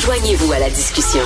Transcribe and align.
Joignez-vous 0.00 0.52
à 0.52 0.58
la 0.58 0.70
discussion. 0.70 1.20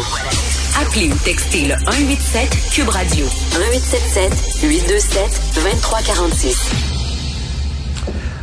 Appelez 0.81 1.13
ou 1.13 1.17
textez 1.25 1.67
le 1.67 1.75
187 1.77 2.71
Cube 2.73 2.89
Radio 2.89 3.25
1877 3.25 4.63
827 4.63 5.41
2346. 5.55 6.92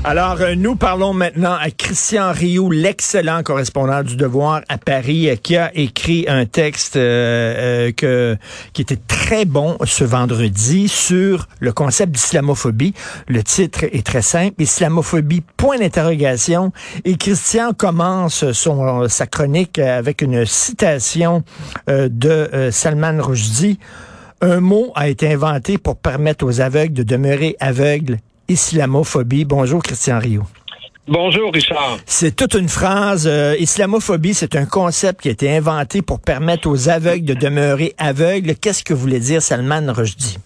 Alors, 0.06 0.38
euh, 0.40 0.56
nous 0.56 0.78
parlons 0.78 1.12
maintenant 1.12 1.58
à 1.60 1.72
Christian 1.72 2.32
Rioux, 2.32 2.72
l'excellent 2.72 3.44
correspondant 3.44 4.02
du 4.02 4.16
Devoir 4.16 4.62
à 4.70 4.78
Paris, 4.78 5.30
euh, 5.30 5.36
qui 5.36 5.58
a 5.58 5.76
écrit 5.76 6.24
un 6.30 6.46
texte 6.46 6.96
euh, 6.96 7.92
que, 7.92 8.38
qui 8.72 8.82
était 8.82 8.96
très 8.96 9.44
bon 9.44 9.78
ce 9.84 10.06
vendredi 10.06 10.88
sur 10.88 11.50
le 11.60 11.74
concept 11.74 12.14
d'islamophobie. 12.14 12.94
Le 13.28 13.44
titre 13.44 13.84
est 13.84 14.06
très 14.06 14.22
simple, 14.22 14.62
Islamophobie, 14.62 15.44
point 15.58 15.78
d'interrogation. 15.78 16.72
Et 17.04 17.18
Christian 17.18 17.74
commence 17.74 18.50
son, 18.54 19.10
sa 19.10 19.28
chronique 19.28 19.80
avec 19.80 20.22
une 20.22 20.46
citation 20.46 21.44
de 21.88 22.70
Salman 22.72 23.22
Rushdie. 23.22 23.80
Un 24.42 24.62
mot 24.62 24.94
a 24.96 25.10
été 25.10 25.32
inventé 25.32 25.78
pour 25.78 25.98
permettre 25.98 26.46
aux 26.46 26.62
aveugles 26.62 26.94
de 26.94 27.04
demeurer 27.04 27.58
aveugles 27.60 28.20
islamophobie. 28.50 29.46
Bonjour, 29.46 29.82
Christian 29.82 30.20
Rio. 30.20 30.44
Bonjour, 31.08 31.52
Richard. 31.52 31.98
C'est 32.06 32.36
toute 32.36 32.54
une 32.54 32.70
phrase. 32.70 33.28
Euh, 33.28 33.56
islamophobie, 33.58 34.36
c'est 34.36 34.56
un 34.56 34.68
concept 34.68 35.22
qui 35.22 35.30
a 35.30 35.32
été 35.32 35.50
inventé 35.50 36.04
pour 36.04 36.22
permettre 36.22 36.70
aux 36.70 36.88
aveugles 36.88 37.26
de 37.26 37.34
demeurer 37.34 37.94
aveugles. 37.98 38.54
Qu'est-ce 38.54 38.84
que 38.84 38.94
voulait 38.94 39.20
dire 39.20 39.42
Salman 39.42 39.92
Rushdie? 39.92 40.38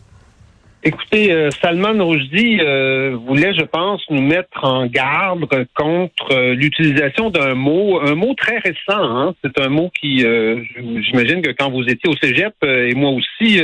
Écoutez, 0.85 1.33
euh, 1.33 1.49
Salman 1.61 2.05
Rushdie 2.05 2.59
euh, 2.61 3.17
voulait, 3.27 3.53
je 3.53 3.63
pense, 3.63 4.01
nous 4.09 4.21
mettre 4.21 4.63
en 4.63 4.85
garde 4.85 5.45
contre 5.75 6.53
l'utilisation 6.53 7.29
d'un 7.29 7.55
mot, 7.55 7.99
un 7.99 8.15
mot 8.15 8.33
très 8.33 8.59
récent. 8.59 9.03
Hein. 9.03 9.35
C'est 9.43 9.59
un 9.59 9.67
mot 9.67 9.91
qui, 9.99 10.19
j'imagine 10.19 11.41
que 11.41 11.51
quand 11.51 11.71
vous 11.71 11.83
étiez 11.83 12.09
au 12.09 12.15
Cégep 12.15 12.53
et 12.63 12.93
moi 12.95 13.11
aussi, 13.11 13.61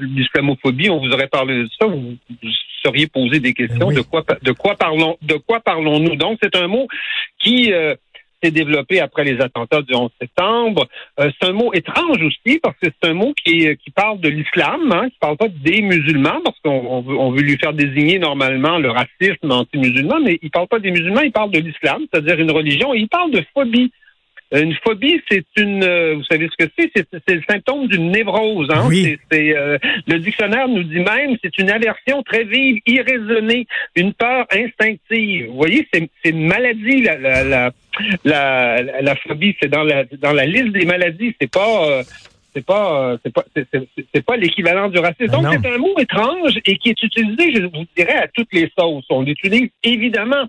l'islamophobie, 0.00 0.90
on 0.90 0.98
vous 0.98 1.12
aurait 1.12 1.28
parlé 1.28 1.62
de 1.62 1.68
ça. 1.80 1.86
Vous, 1.86 2.16
seriez 2.84 3.06
posé 3.06 3.40
des 3.40 3.54
questions. 3.54 3.90
De 3.90 4.00
quoi 4.00 4.24
de 4.42 4.52
quoi 4.52 4.76
parlons 4.76 5.16
de 5.22 5.34
quoi 5.34 5.60
parlons-nous? 5.60 6.16
Donc 6.16 6.38
c'est 6.42 6.56
un 6.56 6.68
mot 6.68 6.86
qui 7.42 7.72
euh, 7.72 7.94
s'est 8.42 8.50
développé 8.50 9.00
après 9.00 9.24
les 9.24 9.40
attentats 9.40 9.82
du 9.82 9.94
11 9.94 10.10
septembre. 10.20 10.88
Euh, 11.20 11.30
c'est 11.40 11.48
un 11.48 11.52
mot 11.52 11.72
étrange 11.72 12.20
aussi 12.22 12.58
parce 12.58 12.76
que 12.82 12.88
c'est 12.90 13.08
un 13.08 13.14
mot 13.14 13.32
qui, 13.44 13.68
qui 13.76 13.90
parle 13.90 14.20
de 14.20 14.28
l'islam, 14.28 14.90
hein, 14.92 15.08
qui 15.08 15.18
parle 15.20 15.36
pas 15.36 15.48
des 15.48 15.82
musulmans 15.82 16.40
parce 16.44 16.58
qu'on 16.64 17.02
veut, 17.02 17.16
on 17.16 17.30
veut 17.30 17.42
lui 17.42 17.56
faire 17.58 17.72
désigner 17.72 18.18
normalement 18.18 18.78
le 18.78 18.90
racisme 18.90 19.50
anti-musulman, 19.50 20.20
mais 20.24 20.38
il 20.42 20.50
parle 20.50 20.68
pas 20.68 20.80
des 20.80 20.90
musulmans, 20.90 21.20
il 21.20 21.32
parle 21.32 21.50
de 21.50 21.60
l'islam, 21.60 22.02
c'est-à-dire 22.10 22.38
une 22.38 22.50
religion, 22.50 22.94
et 22.94 22.98
il 22.98 23.08
parle 23.08 23.30
de 23.30 23.44
phobie. 23.54 23.92
Une 24.52 24.74
phobie, 24.84 25.20
c'est 25.30 25.44
une, 25.56 25.82
euh, 25.82 26.14
vous 26.14 26.24
savez 26.24 26.48
ce 26.48 26.64
que 26.64 26.70
c'est, 26.78 26.90
c'est 26.94 27.34
le 27.34 27.42
symptôme 27.48 27.86
d'une 27.86 28.10
névrose. 28.10 28.68
Hein? 28.70 28.84
Oui. 28.86 29.16
C'est, 29.30 29.56
euh, 29.56 29.78
le 30.06 30.18
dictionnaire 30.18 30.68
nous 30.68 30.82
dit 30.82 31.00
même, 31.00 31.36
c'est 31.42 31.56
une 31.58 31.70
aversion 31.70 32.22
très 32.22 32.44
vive, 32.44 32.80
irraisonnée, 32.86 33.66
une 33.96 34.12
peur 34.12 34.46
instinctive. 34.52 35.46
Vous 35.48 35.56
voyez, 35.56 35.88
c'est 35.92 36.10
une 36.24 36.46
maladie. 36.46 37.02
La, 37.02 37.16
la, 37.16 37.44
la, 37.44 37.72
la, 38.24 39.02
la 39.02 39.16
phobie, 39.16 39.56
c'est 39.60 39.68
dans 39.68 39.84
la 39.84 40.04
dans 40.04 40.32
la 40.32 40.44
liste 40.44 40.72
des 40.72 40.84
maladies. 40.84 41.34
C'est 41.40 41.50
pas 41.50 41.88
euh, 41.88 42.02
c'est 42.54 42.64
pas 42.64 43.16
c'est 43.24 43.32
pas 43.32 43.44
c'est 44.14 44.24
pas 44.24 44.36
l'équivalent 44.36 44.88
du 44.88 44.98
racisme. 44.98 45.32
Ah 45.32 45.36
Donc 45.36 45.46
c'est 45.62 45.72
un 45.72 45.78
mot 45.78 45.98
étrange 45.98 46.58
et 46.66 46.76
qui 46.76 46.90
est 46.90 47.02
utilisé, 47.02 47.54
je 47.54 47.62
vous 47.62 47.86
dirais, 47.96 48.16
à 48.16 48.28
toutes 48.28 48.52
les 48.52 48.70
sauces. 48.78 49.06
On 49.10 49.22
l'utilise 49.22 49.70
évidemment 49.82 50.46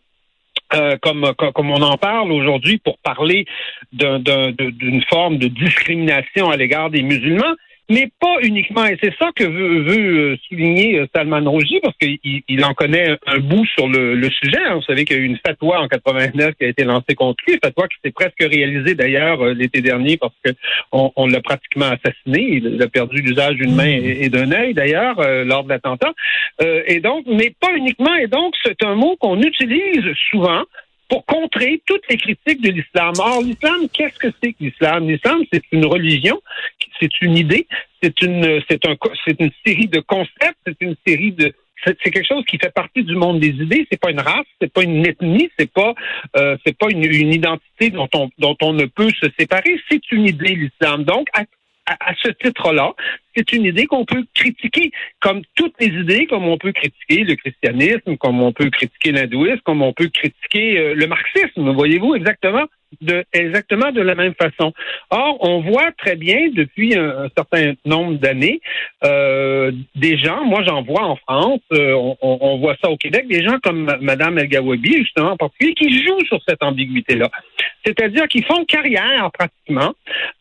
euh, 0.74 0.98
comme, 1.02 1.34
comme 1.54 1.72
on 1.72 1.82
en 1.82 1.98
parle 1.98 2.32
aujourd'hui 2.32 2.78
pour 2.78 2.98
parler 3.00 3.46
d'une 3.92 5.04
forme 5.10 5.38
de 5.38 5.48
discrimination 5.48 6.50
à 6.50 6.58
l'égard 6.58 6.90
des 6.90 7.04
musulmans, 7.04 7.56
mais 7.90 8.10
pas 8.20 8.38
uniquement. 8.42 8.86
Et 8.86 8.98
c'est 9.02 9.14
ça 9.18 9.30
que 9.36 9.44
veut, 9.44 10.34
euh, 10.34 10.38
souligner 10.48 11.00
euh, 11.00 11.08
Salman 11.14 11.50
Rushdie, 11.50 11.80
parce 11.82 11.96
qu'il 11.98 12.18
il 12.24 12.66
en 12.66 12.74
connaît 12.74 13.18
un 13.28 13.40
bout 13.40 13.66
sur 13.66 13.88
le, 13.88 14.30
sujet. 14.42 14.60
Hein. 14.66 14.76
Vous 14.76 14.84
savez 14.84 15.06
qu'il 15.06 15.18
y 15.18 15.20
a 15.20 15.24
eu 15.24 15.26
une 15.26 15.40
fatwa 15.46 15.82
en 15.82 15.88
89 15.88 16.56
qui 16.56 16.66
a 16.66 16.68
été 16.70 16.84
lancée 16.84 17.16
contre 17.16 17.44
lui, 17.48 17.60
fatwa 17.64 17.88
qui 17.88 17.98
s'est 18.04 18.12
presque 18.12 18.40
réalisée 18.40 18.96
d'ailleurs 18.96 19.42
euh, 19.42 19.54
l'été 19.54 19.82
dernier 19.82 20.18
parce 20.18 20.34
que 20.44 20.52
on, 20.92 21.12
on 21.16 21.28
l'a 21.28 21.42
pratiquement 21.42 21.88
assassiné. 21.88 22.62
Il 22.64 22.82
a 22.82 22.88
perdu 22.88 23.22
l'usage 23.22 23.56
d'une 23.56 23.76
main 23.76 23.86
et, 23.86 24.30
d'un 24.30 24.52
œil 24.52 24.74
d'ailleurs 24.74 25.16
lors 25.46 25.64
de 25.64 25.70
l'attentat. 25.70 26.14
et 26.88 27.00
donc, 27.00 27.26
mais 27.28 27.54
pas 27.60 27.74
uniquement. 27.76 28.16
Et 28.16 28.28
donc, 28.28 28.54
c'est 28.64 28.84
un 28.84 28.96
mot 28.96 29.16
qu'on 29.18 29.40
utilise 29.42 30.06
souvent 30.32 30.64
pour 31.14 31.26
contrer 31.26 31.82
toutes 31.86 32.02
les 32.10 32.18
critiques 32.18 32.62
de 32.62 32.70
l'islam. 32.72 33.14
Or, 33.20 33.42
l'islam, 33.42 33.88
qu'est-ce 33.94 34.18
que 34.18 34.30
c'est 34.42 34.54
que 34.54 34.64
l'islam? 34.64 35.08
L'islam, 35.08 35.44
c'est 35.52 35.62
une 35.72 35.86
religion, 35.86 36.42
c'est 37.00 37.22
une 37.22 37.38
idée, 37.38 37.68
c'est 38.02 38.22
une, 38.22 38.62
série 39.66 39.88
de 39.88 40.00
concepts, 40.00 40.58
c'est 40.66 40.82
une 40.82 40.96
série 41.06 41.32
de, 41.32 41.54
c'est 41.86 42.12
quelque 42.12 42.28
chose 42.28 42.44
qui 42.46 42.58
fait 42.58 42.74
partie 42.74 43.04
du 43.04 43.16
monde 43.16 43.40
des 43.40 43.50
idées. 43.50 43.88
C'est 43.92 44.00
pas 44.00 44.12
une 44.12 44.20
race, 44.20 44.46
c'est 44.62 44.72
pas 44.72 44.84
une 44.84 45.06
ethnie, 45.06 45.50
c'est 45.58 45.72
pas, 45.72 45.94
euh, 46.38 46.58
pas 46.80 46.88
une, 46.90 47.04
identité 47.04 47.90
dont 47.90 48.10
on, 48.62 48.74
ne 48.74 48.86
peut 48.86 49.10
se 49.22 49.28
séparer. 49.38 49.80
C'est 49.90 50.12
une 50.12 50.28
idée, 50.28 50.56
l'islam. 50.56 51.04
Donc, 51.04 51.28
à, 51.34 51.44
à, 51.86 52.14
ce 52.22 52.30
titre-là, 52.30 52.94
c'est 53.36 53.52
une 53.54 53.66
idée 53.66 53.86
qu'on 53.86 54.06
peut 54.06 54.24
critiquer, 54.34 54.92
comme 55.20 55.42
toutes 55.56 55.76
les 55.80 55.88
idées, 55.88 56.26
comme 56.28 56.48
on 56.48 56.58
peut 56.58 56.72
critiquer 56.72 57.24
le 57.24 57.36
christianisme, 57.36 58.18
comme 58.18 58.42
on 58.42 58.54
peut 58.54 58.70
critiquer 58.70 59.12
l'hindouisme, 59.12 59.62
comme 59.64 59.82
on 59.82 59.94
peut 59.94 60.10
critiquer 60.10 60.78
euh, 60.78 60.94
le 60.94 61.08
marxisme, 61.08 61.72
voyez-vous 61.74 62.16
exactement? 62.16 62.66
De 63.02 63.24
exactement 63.34 63.92
de 63.92 64.02
la 64.02 64.16
même 64.16 64.34
façon. 64.36 64.74
Or, 65.10 65.38
on 65.42 65.62
voit 65.62 65.92
très 65.98 66.16
bien 66.16 66.50
depuis 66.54 66.96
un, 66.98 67.30
certain 67.36 67.74
nombre 67.86 68.18
d'années 68.18 68.62
euh, 69.04 69.72
des 69.96 70.18
gens, 70.18 70.46
moi 70.46 70.64
j'en 70.64 70.82
vois 70.84 71.04
en 71.04 71.16
France, 71.16 71.62
euh, 71.74 71.94
on, 71.94 72.18
on, 72.22 72.58
voit 72.58 72.76
ça 72.82 72.90
au 72.90 72.98
Québec, 72.98 73.28
des 73.28 73.44
gens 73.44 73.58
comme 73.62 73.92
Madame 74.02 74.38
El 74.38 74.48
Gawabi, 74.48 74.98
justement 74.98 75.32
en 75.32 75.38
particulier, 75.38 75.74
qui 75.74 76.04
jouent 76.04 76.26
sur 76.26 76.40
cette 76.48 76.64
ambiguïté-là. 76.64 77.30
C'est-à-dire 77.86 78.28
qu'ils 78.28 78.46
font 78.46 78.64
carrière 78.66 79.30
pratiquement 79.32 79.94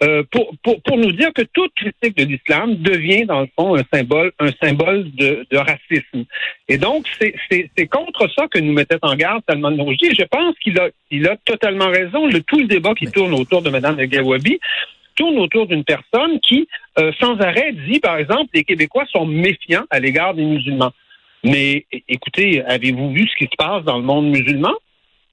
euh, 0.02 0.22
pour, 0.30 0.52
pour, 0.62 0.80
pour 0.82 0.96
nous 0.96 1.12
dire 1.12 1.32
que 1.34 1.42
toute 1.52 1.72
critique 1.74 2.16
de 2.16 2.24
l'islam 2.24 2.76
devient 2.76 3.24
dans 3.24 3.40
le 3.40 3.48
fond 3.56 3.76
un 3.76 3.84
symbole 3.92 4.32
un 4.38 4.52
symbole 4.62 5.10
de, 5.12 5.46
de 5.50 5.56
racisme. 5.56 6.24
Et 6.68 6.78
donc 6.78 7.06
c'est 7.18 7.86
contre 7.88 8.28
ça 8.36 8.46
que 8.48 8.58
nous 8.58 8.72
mettait 8.72 8.98
en 9.02 9.14
garde 9.16 9.42
Salman 9.48 9.76
Rushdie. 9.84 10.14
Je 10.18 10.24
pense 10.24 10.56
qu'il 10.58 10.78
a 10.78 10.88
il 11.10 11.26
a 11.28 11.36
totalement 11.44 11.88
raison. 11.88 12.26
Le, 12.26 12.40
tout 12.42 12.58
le 12.58 12.66
débat 12.66 12.94
qui 12.94 13.06
tourne 13.06 13.34
autour 13.34 13.62
de 13.62 13.70
Mme 13.70 13.96
Gawabi 14.06 14.58
tourne 15.14 15.38
autour 15.38 15.66
d'une 15.66 15.84
personne 15.84 16.40
qui, 16.40 16.68
euh, 16.98 17.12
sans 17.20 17.38
arrêt, 17.40 17.72
dit, 17.86 18.00
par 18.00 18.16
exemple, 18.16 18.50
les 18.54 18.64
Québécois 18.64 19.04
sont 19.12 19.26
méfiants 19.26 19.84
à 19.90 20.00
l'égard 20.00 20.34
des 20.34 20.44
musulmans. 20.44 20.92
Mais 21.44 21.86
écoutez, 22.08 22.62
avez-vous 22.62 23.12
vu 23.12 23.28
ce 23.28 23.36
qui 23.36 23.44
se 23.44 23.56
passe 23.58 23.84
dans 23.84 23.98
le 23.98 24.04
monde 24.04 24.30
musulman? 24.30 24.72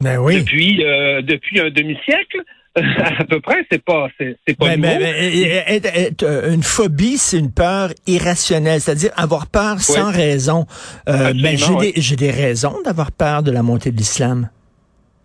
Ben 0.02 0.18
oui. 0.18 0.40
Depuis, 0.40 0.84
euh, 0.86 1.22
depuis 1.22 1.60
un 1.60 1.70
demi-siècle? 1.70 2.42
à 2.76 3.26
peu 3.26 3.42
près, 3.42 3.66
c'est 3.70 3.84
pas, 3.84 4.08
c'est, 4.18 4.38
pas 4.56 4.78
ben, 4.78 4.80
ben, 4.80 6.14
euh, 6.24 6.54
une 6.54 6.64
phobie, 6.64 7.18
c'est 7.18 7.40
une 7.40 7.52
peur 7.52 7.90
irrationnelle, 8.08 8.80
c'est-à-dire 8.80 9.12
avoir 9.18 9.48
peur 9.48 9.82
sans 9.82 10.12
raison. 10.12 10.66
Euh, 11.10 11.34
ben, 11.34 11.58
j'ai, 11.58 11.76
des, 11.76 11.94
j'ai 11.98 12.16
des 12.16 12.32
raisons 12.32 12.78
d'avoir 12.86 13.12
peur 13.12 13.44
de 13.44 13.52
la 13.52 13.64
montée 13.64 13.92
de 13.92 13.98
l'islam. 13.98 14.50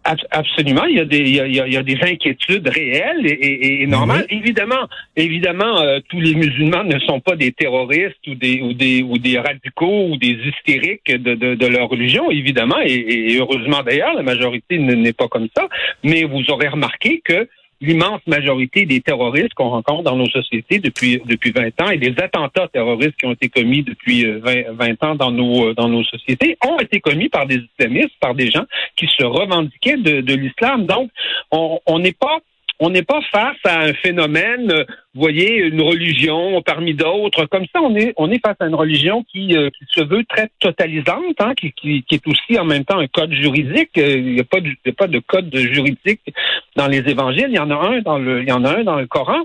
Absolument, 0.04 0.84
il 0.84 0.97
y 0.97 1.00
a 1.00 1.06
des 1.06 1.20
il 1.20 1.54
y 1.54 1.76
a, 1.76 1.82
des 1.82 1.98
inquiétudes 2.03 2.69
réelles 2.69 3.26
et, 3.26 3.82
et, 3.82 3.87
normales. 3.87 4.26
Évidemment, 4.28 4.87
évidemment, 5.16 5.81
euh, 5.81 5.98
tous 6.10 6.20
les 6.20 6.34
musulmans 6.34 6.84
ne 6.84 6.98
sont 7.00 7.20
pas 7.20 7.37
des 7.37 7.53
terroristes 7.53 8.26
ou 8.26 8.34
des 8.34 8.60
ou 8.60 8.75
des 8.75 9.03
ou 9.03 9.16
des 9.16 9.38
radicaux 9.38 10.09
ou 10.10 10.16
des 10.19 10.37
hystériques 10.47 11.10
de, 11.10 11.34
de, 11.34 11.54
de 11.54 11.66
leur 11.66 11.88
religion, 11.88 12.31
évidemment, 12.31 12.81
et, 12.84 12.93
et 12.93 13.38
heureusement 13.38 13.82
d'ailleurs, 13.82 14.12
la 14.14 14.22
majorité 14.22 14.78
n'est 14.78 15.14
pas 15.14 15.28
comme 15.28 15.48
ça. 15.56 15.69
Mais 16.03 16.25
vous 16.25 16.43
aurez 16.50 16.69
remarqué 16.69 17.22
que 17.25 17.48
l'immense 17.84 18.20
majorité 18.26 18.86
des 18.86 19.00
terroristes 19.00 19.54
qu'on 19.54 19.70
rencontre 19.70 20.02
dans 20.02 20.16
nos 20.16 20.28
sociétés 20.28 20.78
depuis 20.78 21.20
depuis 21.25 21.52
20 21.52 21.81
ans 21.82 21.90
et 21.90 21.98
des 21.98 22.14
attentats 22.19 22.69
terroristes 22.69 23.16
qui 23.19 23.26
ont 23.26 23.32
été 23.32 23.48
commis 23.48 23.82
depuis 23.82 24.25
20, 24.25 24.56
euh, 24.56 24.72
20 24.72 25.04
ans 25.04 25.14
dans 25.14 25.31
nos 25.31 25.69
euh, 25.69 25.75
dans 25.75 25.88
nos 25.88 26.04
sociétés 26.04 26.56
ont 26.66 26.78
été 26.78 27.00
commis 27.00 27.28
par 27.28 27.46
des 27.46 27.60
islamistes, 27.78 28.14
par 28.20 28.34
des 28.34 28.50
gens 28.50 28.64
qui 28.96 29.06
se 29.06 29.25
revendiquaient 29.25 29.96
de, 29.96 30.20
de 30.20 30.34
l'islam. 30.34 30.86
Donc, 30.86 31.10
on 31.50 31.98
n'est 31.98 32.12
pas 32.12 32.40
on 32.81 32.91
n'est 32.91 33.03
pas 33.03 33.21
face 33.32 33.56
à 33.65 33.82
un 33.82 33.93
phénomène, 33.94 34.71
euh, 34.73 34.85
vous 35.15 35.21
voyez, 35.21 35.59
une 35.59 35.81
religion 35.81 36.61
parmi 36.62 36.94
d'autres. 36.94 37.47
Comme 37.47 37.67
ça, 37.73 37.81
on 37.81 37.94
est, 37.94 38.12
on 38.17 38.31
est 38.31 38.44
face 38.44 38.56
à 38.61 38.67
une 38.67 38.75
religion 38.75 39.25
qui, 39.25 39.56
euh, 39.56 39.71
qui 39.71 39.85
se 39.88 40.03
veut 40.03 40.25
très 40.25 40.50
totalisante, 40.59 41.41
hein, 41.41 41.55
qui, 41.55 41.73
qui, 41.73 42.03
qui, 42.03 42.17
est 42.17 42.26
aussi 42.26 42.59
en 42.59 42.65
même 42.65 42.85
temps 42.85 42.99
un 42.99 43.06
code 43.06 43.32
juridique. 43.32 43.97
Euh, 43.97 44.17
il 44.17 44.35
n'y 44.35 44.41
a, 44.41 44.44
pas 44.44 44.61
de, 44.61 44.71
a 44.71 44.93
pas 44.93 45.06
de 45.06 45.21
code 45.21 45.55
juridique 45.55 46.23
dans 46.76 46.88
les 46.88 47.09
évangiles. 47.09 47.47
Il 47.49 47.56
y 47.56 47.61
en 47.61 47.71
a 47.71 47.76
un 47.76 48.00
dans 48.00 48.19
le, 48.19 48.43
il 48.43 48.49
y 48.49 48.53
en 48.53 48.65
a 48.65 48.79
un 48.79 48.85
dans 48.85 48.97
le 48.97 49.06
Coran 49.06 49.44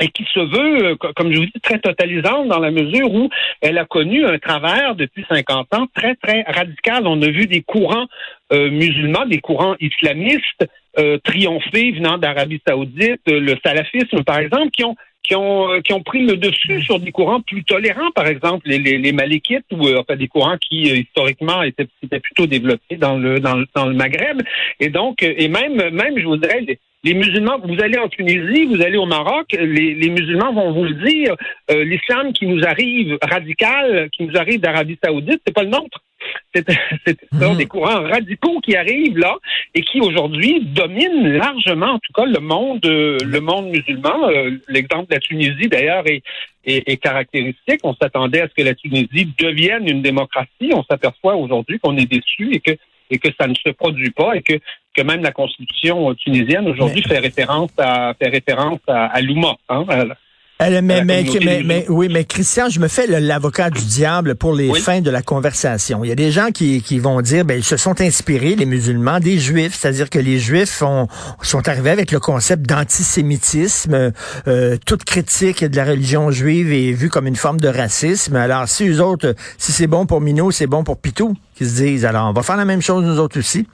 et 0.00 0.08
qui 0.08 0.24
se 0.32 0.38
veut, 0.38 0.94
comme 1.16 1.32
je 1.32 1.38
vous 1.40 1.46
dis, 1.46 1.60
très 1.60 1.80
totalisante 1.80 2.46
dans 2.46 2.60
la 2.60 2.70
mesure 2.70 3.12
où 3.12 3.28
elle 3.60 3.78
a 3.78 3.84
connu 3.84 4.24
un 4.24 4.38
travers 4.38 4.94
depuis 4.94 5.24
50 5.28 5.74
ans 5.74 5.88
très, 5.92 6.14
très 6.14 6.42
radical. 6.42 7.04
On 7.08 7.20
a 7.20 7.26
vu 7.26 7.46
des 7.46 7.62
courants 7.62 8.06
musulmans, 8.52 9.26
des 9.26 9.40
courants 9.40 9.74
islamistes 9.80 10.68
triomphé 11.22 11.92
venant 11.92 12.18
d'Arabie 12.18 12.60
Saoudite, 12.66 13.20
le 13.26 13.56
salafisme 13.64 14.24
par 14.24 14.38
exemple, 14.38 14.70
qui 14.70 14.84
ont 14.84 14.96
qui 15.28 15.34
ont, 15.34 15.70
euh, 15.70 15.80
qui 15.80 15.92
ont 15.92 16.02
pris 16.02 16.24
le 16.24 16.36
dessus 16.36 16.82
sur 16.82 16.98
des 16.98 17.12
courants 17.12 17.40
plus 17.40 17.62
tolérants, 17.62 18.10
par 18.14 18.26
exemple 18.26 18.66
les, 18.66 18.78
les, 18.78 18.98
les 18.98 19.12
malékites 19.12 19.66
ou 19.72 19.86
euh, 19.86 20.00
enfin 20.00 20.16
des 20.16 20.28
courants 20.28 20.56
qui 20.56 20.90
euh, 20.90 20.96
historiquement 20.96 21.62
étaient, 21.62 21.86
étaient, 22.02 22.20
plutôt 22.20 22.46
développés 22.46 22.96
dans 22.96 23.18
le, 23.18 23.38
dans 23.38 23.56
le 23.56 23.66
dans 23.74 23.86
le 23.86 23.94
Maghreb. 23.94 24.42
Et 24.80 24.88
donc 24.88 25.22
et 25.22 25.48
même 25.48 25.90
même 25.90 26.18
je 26.18 26.24
vous 26.24 26.36
dirais 26.38 26.60
les, 26.60 26.78
les 27.04 27.14
musulmans, 27.14 27.58
vous 27.62 27.80
allez 27.80 27.98
en 27.98 28.08
Tunisie, 28.08 28.66
vous 28.66 28.82
allez 28.82 28.96
au 28.96 29.06
Maroc, 29.06 29.46
les, 29.52 29.94
les 29.94 30.10
musulmans 30.10 30.52
vont 30.52 30.72
vous 30.72 30.84
le 30.84 30.94
dire, 30.94 31.34
l'islam 31.68 32.32
qui 32.32 32.46
nous 32.46 32.64
arrive 32.64 33.18
radical, 33.22 34.08
qui 34.10 34.24
nous 34.24 34.36
arrive 34.36 34.60
d'Arabie 34.60 34.98
Saoudite, 35.02 35.40
c'est 35.46 35.54
pas 35.54 35.62
le 35.62 35.70
nôtre. 35.70 36.02
C'est 36.54 36.66
mmh. 37.32 37.56
des 37.56 37.66
courants 37.66 38.02
radicaux 38.02 38.60
qui 38.60 38.76
arrivent 38.76 39.18
là 39.18 39.36
et 39.74 39.82
qui 39.82 40.00
aujourd'hui 40.00 40.60
dominent 40.64 41.28
largement, 41.36 41.92
en 41.92 41.98
tout 41.98 42.12
cas, 42.12 42.24
le 42.24 42.40
monde, 42.40 42.84
euh, 42.86 43.18
le 43.24 43.40
monde 43.40 43.68
musulman. 43.68 44.28
Euh, 44.28 44.58
l'exemple 44.68 45.08
de 45.08 45.14
la 45.14 45.20
Tunisie, 45.20 45.68
d'ailleurs, 45.68 46.04
est, 46.06 46.22
est, 46.64 46.96
caractéristique. 46.96 47.80
On 47.84 47.94
s'attendait 47.94 48.40
à 48.40 48.48
ce 48.48 48.54
que 48.54 48.62
la 48.62 48.74
Tunisie 48.74 49.32
devienne 49.38 49.88
une 49.88 50.02
démocratie. 50.02 50.72
On 50.72 50.82
s'aperçoit 50.84 51.36
aujourd'hui 51.36 51.78
qu'on 51.78 51.96
est 51.96 52.10
déçu 52.10 52.52
et 52.52 52.60
que 52.60 52.72
et 53.10 53.18
que 53.18 53.28
ça 53.38 53.46
ne 53.46 53.54
se 53.54 53.70
produit 53.70 54.10
pas 54.10 54.36
et 54.36 54.42
que, 54.42 54.54
que 54.96 55.02
même 55.02 55.22
la 55.22 55.32
constitution 55.32 56.14
tunisienne 56.14 56.68
aujourd'hui 56.68 57.02
fait 57.02 57.18
référence 57.18 57.70
à 57.78 58.14
fait 58.18 58.28
référence 58.28 58.80
à, 58.88 59.06
à 59.06 59.20
l'Ouma, 59.20 59.56
hein, 59.68 59.84
mais, 60.60 61.04
mais, 61.04 61.84
oui, 61.88 62.08
mais 62.10 62.24
Christian, 62.24 62.68
je 62.68 62.80
me 62.80 62.88
fais 62.88 63.06
l'avocat 63.06 63.70
du 63.70 63.84
diable 63.84 64.34
pour 64.34 64.54
les 64.54 64.74
fins 64.74 65.00
de 65.00 65.10
la 65.10 65.22
conversation. 65.22 66.04
Il 66.04 66.08
y 66.08 66.12
a 66.12 66.16
des 66.16 66.32
gens 66.32 66.50
qui, 66.50 66.82
qui 66.82 66.98
vont 66.98 67.20
dire, 67.20 67.44
ben, 67.44 67.58
ils 67.58 67.64
se 67.64 67.76
sont 67.76 68.00
inspirés, 68.00 68.56
les 68.56 68.66
musulmans, 68.66 69.20
des 69.20 69.38
juifs, 69.38 69.74
c'est-à-dire 69.74 70.10
que 70.10 70.18
les 70.18 70.38
juifs 70.38 70.82
ont, 70.82 71.06
sont 71.42 71.68
arrivés 71.68 71.90
avec 71.90 72.10
le 72.10 72.18
concept 72.18 72.68
d'antisémitisme. 72.68 74.12
Euh, 74.48 74.76
toute 74.84 75.04
critique 75.04 75.64
de 75.64 75.76
la 75.76 75.84
religion 75.84 76.32
juive 76.32 76.72
est 76.72 76.92
vue 76.92 77.08
comme 77.08 77.28
une 77.28 77.36
forme 77.36 77.60
de 77.60 77.68
racisme. 77.68 78.34
Alors, 78.34 78.66
si 78.66 78.88
eux 78.88 79.00
autres, 79.00 79.36
si 79.58 79.70
c'est 79.70 79.86
bon 79.86 80.06
pour 80.06 80.20
Minot, 80.20 80.50
c'est 80.50 80.66
bon 80.66 80.82
pour 80.82 81.00
Pitou, 81.00 81.36
qui 81.58 81.66
se 81.66 81.82
disent, 81.82 82.06
alors 82.06 82.28
on 82.28 82.32
va 82.32 82.42
faire 82.42 82.56
la 82.56 82.64
même 82.64 82.80
chose 82.80 83.04
nous 83.04 83.18
autres 83.18 83.40
aussi. 83.40 83.66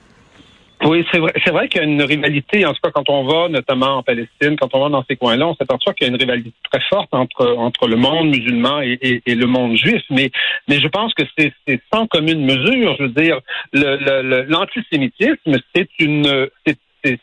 Oui, 0.83 1.05
c'est 1.11 1.19
vrai, 1.19 1.31
c'est 1.43 1.51
vrai 1.51 1.69
qu'il 1.69 1.81
y 1.81 1.85
a 1.85 1.87
une 1.87 2.01
rivalité, 2.01 2.65
en 2.65 2.73
tout 2.73 2.81
cas 2.83 2.91
quand 2.91 3.09
on 3.09 3.23
va, 3.23 3.47
notamment 3.47 3.97
en 3.97 4.03
Palestine, 4.03 4.57
quand 4.59 4.73
on 4.73 4.81
va 4.81 4.89
dans 4.89 5.05
ces 5.09 5.15
coins-là, 5.15 5.47
on 5.47 5.55
s'aperçoit 5.55 5.93
qu'il 5.93 6.05
y 6.05 6.09
a 6.09 6.13
une 6.13 6.19
rivalité 6.19 6.51
très 6.69 6.81
forte 6.89 7.13
entre 7.13 7.55
entre 7.57 7.87
le 7.87 7.95
monde 7.95 8.27
musulman 8.27 8.81
et, 8.81 9.21
le 9.25 9.45
monde 9.45 9.77
juif. 9.77 10.01
Mais 10.09 10.31
mais 10.67 10.79
je 10.81 10.87
pense 10.87 11.13
que 11.13 11.23
c'est, 11.37 11.53
sans 11.93 12.07
commune 12.07 12.43
mesure. 12.43 12.95
Je 12.99 13.03
veux 13.03 13.09
dire, 13.09 13.39
le, 13.71 14.41
l'antisémitisme, 14.49 15.57
c'est 15.73 15.89
une 15.99 16.49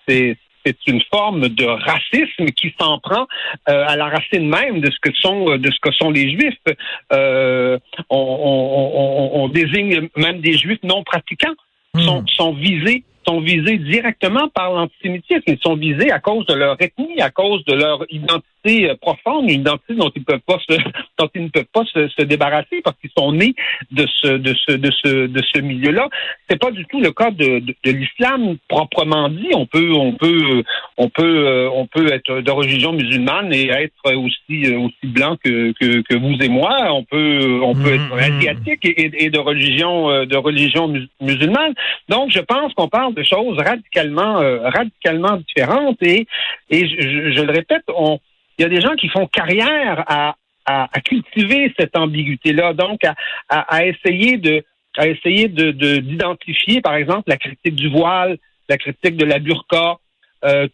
c'est, 0.09 0.37
c'est 0.65 0.87
une 0.87 1.03
forme 1.13 1.49
de 1.49 1.65
racisme 1.65 2.47
qui 2.57 2.75
s'en 2.81 2.99
prend 2.99 3.27
euh, 3.69 3.85
à 3.87 3.97
la 3.97 4.07
racine 4.07 4.49
même 4.49 4.81
de 4.81 4.91
ce 4.91 4.99
que 5.01 5.15
sont 5.15 5.57
de 5.57 5.71
ce 5.71 5.79
que 5.81 5.93
sont 5.93 6.11
les 6.11 6.31
juifs. 6.31 6.59
Euh, 7.13 7.79
on, 8.11 8.17
on, 8.17 9.41
on, 9.41 9.45
on, 9.45 9.49
désigne 9.49 10.09
même 10.17 10.41
des 10.41 10.57
juifs 10.57 10.83
non 10.83 11.03
pratiquants 11.03 11.55
sont, 11.99 12.23
hmm. 12.23 12.29
sont 12.29 12.53
visés 12.55 13.05
sont 13.27 13.41
visés 13.41 13.79
directement 13.79 14.49
par 14.49 14.73
l'antisémitisme. 14.73 15.43
Ils 15.47 15.59
sont 15.63 15.77
visés 15.77 16.11
à 16.11 16.19
cause 16.19 16.45
de 16.47 16.55
leur 16.55 16.81
ethnie, 16.81 17.21
à 17.21 17.31
cause 17.31 17.65
de 17.67 17.75
leur 17.75 18.05
identité 18.11 18.62
euh, 18.67 18.95
profonde, 19.01 19.51
une 19.51 19.61
identité 19.61 19.95
dont 19.95 20.11
ils 20.15 20.25
peuvent 20.25 20.41
pas 20.47 20.59
se, 20.69 20.77
dont 21.19 21.29
ils 21.35 21.45
ne 21.45 21.49
peuvent 21.49 21.65
pas 21.73 21.85
se, 21.85 22.23
débarrasser 22.23 22.81
parce 22.85 22.97
qu'ils 23.01 23.11
sont 23.17 23.33
nés 23.33 23.55
de 23.91 24.07
ce, 24.21 24.29
de 24.29 24.55
ce, 24.67 24.73
de 24.73 24.91
ce, 24.91 25.27
de 25.27 25.43
ce 25.53 25.61
milieu-là. 25.61 26.09
C'est 26.49 26.61
pas 26.61 26.71
du 26.71 26.85
tout 26.87 27.01
le 27.01 27.13
cas 27.13 27.31
de, 27.31 27.61
de, 27.61 27.91
l'islam 27.91 28.57
proprement 28.69 29.29
dit. 29.29 29.51
On 29.55 29.67
peut, 29.67 29.93
on 29.93 30.13
peut, 30.13 30.63
on 30.97 31.09
peut, 31.09 31.47
euh, 31.47 31.71
on 31.75 31.87
peut 31.87 32.13
être 32.13 32.41
de 32.41 32.51
religion 32.51 32.93
musulmane 32.93 33.53
et 33.53 33.69
être 33.69 34.15
aussi, 34.15 34.67
euh, 34.67 34.79
aussi 34.79 35.07
blanc 35.07 35.37
que, 35.43 35.73
que, 35.73 36.03
que 36.03 36.17
vous 36.17 36.37
et 36.41 36.49
moi. 36.49 36.77
On 36.93 37.05
peut, 37.05 37.61
on 37.63 37.75
peut 37.75 37.95
être 37.95 38.17
mm-hmm. 38.17 38.39
asiatique 38.39 38.85
et, 38.85 39.25
et, 39.25 39.31
de 39.31 39.39
religion, 39.39 40.25
de 40.25 40.37
religion 40.37 40.93
musulmane. 41.21 41.75
Donc, 42.09 42.31
je 42.31 42.41
pense 42.41 42.73
qu'on 42.75 42.89
parle 42.89 43.15
de 43.15 43.23
choses 43.23 43.59
radicalement, 43.59 44.41
euh, 44.41 44.69
radicalement 44.69 45.37
différentes. 45.37 46.03
Et, 46.03 46.27
et 46.71 46.89
je, 46.89 47.43
le 47.43 47.53
répète, 47.53 47.85
on, 47.95 48.19
il 48.59 48.63
y 48.63 48.65
a 48.65 48.69
des 48.69 48.81
gens 48.81 48.95
qui 48.95 49.09
font 49.09 49.27
carrière 49.27 50.05
à, 50.07 50.37
à, 50.67 50.89
cultiver 51.05 51.73
cette 51.79 51.97
ambiguïté-là, 51.97 52.75
donc 52.75 53.01
à, 53.05 53.15
à, 53.49 53.85
essayer 53.87 54.37
de 54.39 54.65
à 54.99 55.09
essayer 55.09 55.49
de 55.49 55.71
d'identifier, 55.71 56.83
par 56.83 56.95
exemple, 56.95 57.25
la 57.27 57.39
critique 57.39 57.75
du 57.75 57.89
voile, 57.89 58.37
la 58.69 58.77
critique 58.77 59.17
de 59.17 59.25
la 59.25 59.39
burqa, 59.39 59.97
euh, 60.45 60.69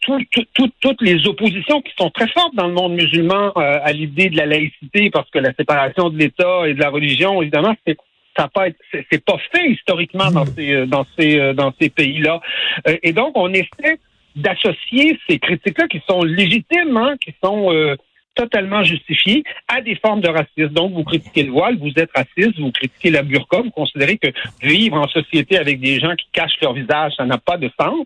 toutes 0.81 1.01
les 1.01 1.25
oppositions 1.27 1.81
qui 1.81 1.93
sont 1.97 2.09
très 2.09 2.27
fortes 2.27 2.55
dans 2.55 2.67
le 2.67 2.73
monde 2.73 2.93
musulman 2.93 3.53
euh, 3.55 3.79
à 3.81 3.91
l'idée 3.93 4.29
de 4.29 4.35
la 4.35 4.45
laïcité, 4.45 5.09
parce 5.09 5.29
que 5.29 5.39
la 5.39 5.53
séparation 5.53 6.09
de 6.09 6.17
l'État 6.17 6.67
et 6.67 6.73
de 6.73 6.79
la 6.79 6.89
religion, 6.89 7.41
évidemment, 7.41 7.75
c'est 7.85 7.97
ça 8.37 8.47
pas 8.47 8.67
c'est 8.91 9.23
pas 9.23 9.37
fait 9.51 9.69
historiquement 9.71 10.31
dans 10.31 10.45
ces 10.45 10.73
euh, 10.73 10.85
dans 10.85 11.05
ces 11.17 11.53
dans 11.53 11.73
ces 11.79 11.89
pays-là. 11.89 12.41
Euh, 12.87 12.97
et 13.03 13.13
donc 13.13 13.31
on 13.35 13.51
essaie 13.53 13.99
d'associer 14.35 15.19
ces 15.27 15.39
critiques-là 15.39 15.87
qui 15.87 16.01
sont 16.09 16.23
légitimes, 16.23 16.97
hein, 16.97 17.15
qui 17.21 17.33
sont 17.43 17.95
totalement 18.39 18.83
justifiées 18.83 19.43
à 19.67 19.81
des 19.81 19.95
formes 19.95 20.21
de 20.21 20.29
racisme. 20.29 20.73
Donc, 20.73 20.93
vous 20.93 21.03
critiquez 21.03 21.43
le 21.43 21.51
voile, 21.51 21.77
vous 21.77 21.91
êtes 21.97 22.11
raciste, 22.15 22.57
vous 22.57 22.71
critiquez 22.71 23.11
la 23.11 23.21
burqa, 23.21 23.61
vous 23.61 23.71
considérez 23.71 24.17
que 24.17 24.29
vivre 24.61 24.95
en 24.97 25.07
société 25.07 25.57
avec 25.57 25.81
des 25.81 25.99
gens 25.99 26.15
qui 26.15 26.27
cachent 26.31 26.59
leur 26.61 26.73
visage, 26.73 27.13
ça 27.17 27.25
n'a 27.25 27.37
pas 27.37 27.57
de 27.57 27.69
sens. 27.79 28.05